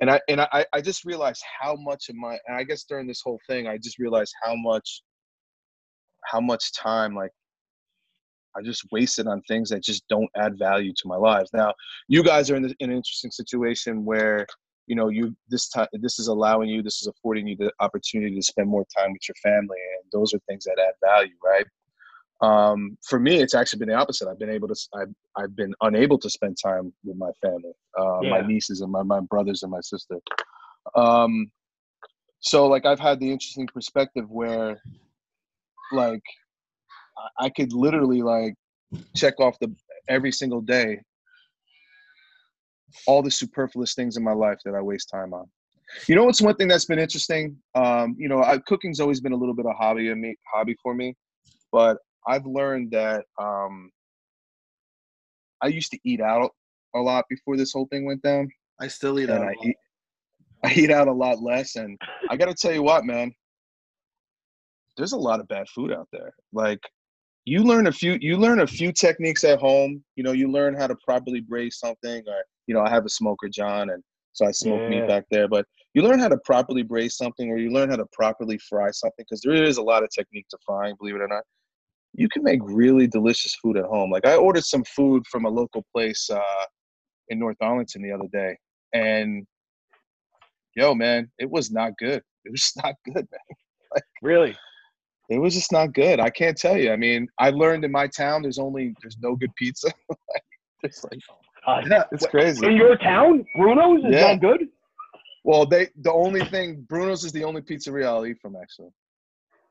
[0.00, 3.06] and I and I, I just realized how much of my and I guess during
[3.06, 5.02] this whole thing I just realized how much
[6.24, 7.30] how much time like
[8.56, 11.50] I just wasted on things that just don't add value to my lives.
[11.52, 11.74] Now
[12.08, 14.46] you guys are in, in an interesting situation where
[14.86, 18.34] you know you this time this is allowing you this is affording you the opportunity
[18.34, 21.66] to spend more time with your family and those are things that add value, right?
[22.40, 24.28] Um, for me, it's actually been the opposite.
[24.28, 28.20] I've been able to, I've, I've been unable to spend time with my family, uh,
[28.22, 30.18] my nieces and my, my brothers and my sister.
[30.94, 31.50] Um,
[32.40, 34.82] so like I've had the interesting perspective where,
[35.92, 36.22] like,
[37.38, 38.54] I- could literally like
[39.16, 39.74] check off the
[40.08, 41.00] every single day
[43.06, 45.46] all the superfluous things in my life that I waste time on.
[46.06, 47.56] You know what's one thing that's been interesting?
[47.74, 50.76] Um, you know, I, cooking's always been a little bit of hobby of me, hobby
[50.82, 51.14] for me,
[51.72, 53.90] but I've learned that um,
[55.60, 56.50] I used to eat out
[56.94, 58.48] a lot before this whole thing went down,
[58.80, 59.48] I still eat and out.
[59.48, 59.76] I eat,
[60.62, 61.76] I eat out a lot less.
[61.76, 61.98] And
[62.28, 63.32] I got to tell you what, man,
[64.96, 66.32] there's a lot of bad food out there.
[66.52, 66.80] Like
[67.44, 70.02] you learn a few, you learn a few techniques at home.
[70.16, 73.10] You know, you learn how to properly braise something, or you know, I have a
[73.10, 74.02] smoker, John, and
[74.32, 75.00] so I smoke Yeah.
[75.00, 75.48] meat back there.
[75.48, 78.90] But you learn how to properly braise something, or you learn how to properly fry
[78.90, 80.94] something, because there is a lot of technique to frying.
[80.98, 81.44] Believe it or not,
[82.14, 84.10] you can make really delicious food at home.
[84.10, 86.64] Like I ordered some food from a local place uh,
[87.28, 88.56] in North Arlington the other day,
[88.92, 89.46] and
[90.76, 92.22] yo, man, it was not good.
[92.44, 93.56] It was not good, man.
[94.22, 94.56] Really?
[95.28, 96.18] It was just not good.
[96.18, 96.92] I can't tell you.
[96.92, 99.90] I mean, I learned in my town there's only there's no good pizza.
[100.82, 101.20] it's like
[101.66, 102.04] Uh, Yeah.
[102.12, 102.66] it's crazy.
[102.66, 104.32] in your town, Bruno's is Yeah.
[104.34, 104.68] that good?
[105.44, 108.90] Well, they the only thing Bruno's is the only pizzeria I'll eat from actually.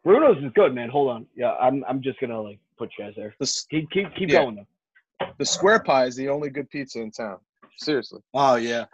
[0.03, 0.89] Bruno's is good, man.
[0.89, 1.25] Hold on.
[1.35, 3.33] Yeah, I'm I'm just gonna like put you guys there.
[3.39, 4.43] The Keep keep keep Yeah.
[4.43, 5.27] going though.
[5.37, 7.37] the square pie is the only good pizza in town.
[7.77, 8.21] Seriously.
[8.33, 8.85] Oh yeah.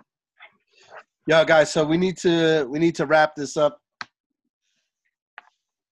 [1.28, 1.72] Yeah, guys.
[1.72, 3.82] So we need to we need to wrap this up.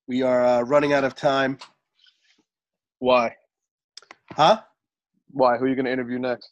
[0.08, 1.58] We are uh, running out of time.
[3.00, 3.36] Why?
[4.32, 4.62] Huh?
[5.32, 5.58] Why?
[5.58, 6.52] Who are you gonna interview next?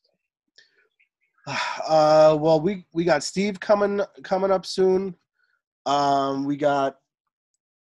[1.88, 5.14] Uh, well, we we got Steve coming coming up soon.
[5.86, 6.96] Um, we got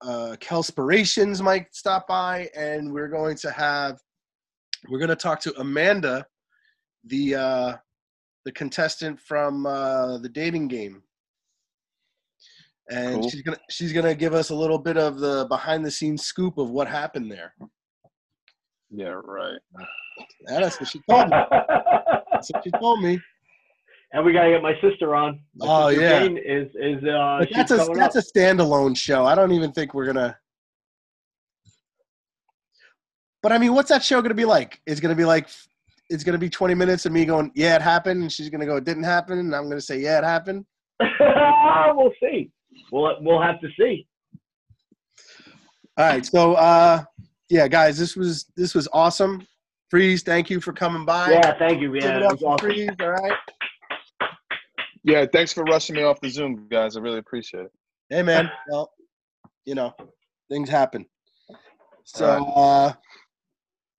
[0.03, 3.99] uh, Kelspirations might stop by, and we're going to have
[4.89, 6.25] we're going to talk to Amanda,
[7.05, 7.73] the uh,
[8.45, 11.01] the contestant from uh, the dating game,
[12.89, 13.29] and Cool.
[13.29, 16.57] she's gonna she's gonna give us a little bit of the behind the scenes scoop
[16.57, 17.53] of what happened there.
[18.89, 19.59] Yeah, right.
[20.47, 21.37] That's what she told me.
[22.31, 23.19] That's what she told me.
[24.13, 25.41] And we gotta get my sister on.
[25.55, 26.19] My Oh, sister yeah.
[26.19, 28.23] Jane is is uh But that's a that's up.
[28.23, 29.25] a standalone show.
[29.25, 30.37] I don't even think we're gonna.
[33.41, 34.79] But I mean, what's that show gonna be like?
[34.85, 35.49] It's gonna be like,
[36.09, 38.77] it's gonna be twenty minutes of me going, "Yeah, it happened," and she's gonna go,
[38.77, 40.65] "It didn't happen," and I'm gonna say, "Yeah, it happened."
[40.99, 42.51] we'll see.
[42.91, 44.07] We'll we'll have to see.
[45.97, 47.03] All right, so uh,
[47.49, 49.45] yeah, guys, this was this was awesome.
[49.89, 51.31] Freeze, thank you for coming by.
[51.31, 51.93] Yeah, thank you.
[51.95, 52.67] Yeah, it it up was awesome.
[52.67, 52.89] Freeze.
[53.01, 53.33] All right.
[55.03, 56.95] Yeah, thanks for rushing me off the Zoom, guys.
[56.95, 57.71] I really appreciate it.
[58.09, 58.49] Hey, man.
[58.69, 58.91] Well,
[59.65, 59.93] you know,
[60.49, 61.05] things happen.
[62.05, 62.25] So,
[62.55, 62.93] uh,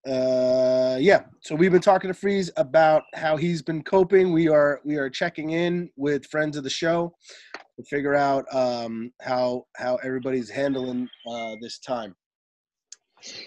[0.09, 1.25] uh, yeah.
[1.41, 4.33] So we've been talking to Freeze about how he's been coping.
[4.33, 7.15] We are we are checking in with friends of the show
[7.55, 12.15] to figure out um, how how everybody's handling uh, this time.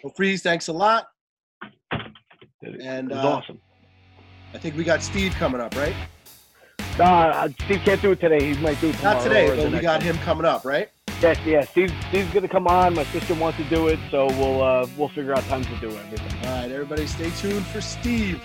[0.03, 1.05] Well, Freeze, thanks a lot.
[2.61, 3.61] And it was uh, awesome.
[4.53, 5.95] I think we got Steve coming up, right?
[6.97, 8.53] Nah, Steve can't do it today.
[8.53, 9.17] He might do it tomorrow.
[9.17, 10.01] Not today, but we got one.
[10.01, 10.89] him coming up, right?
[11.21, 11.63] Yes, yeah.
[11.63, 12.95] Steve, Steve's gonna come on.
[12.95, 15.89] My sister wants to do it, so we'll uh, we'll figure out times to do
[15.95, 16.47] everything.
[16.47, 18.41] All right, everybody, stay tuned for Steve.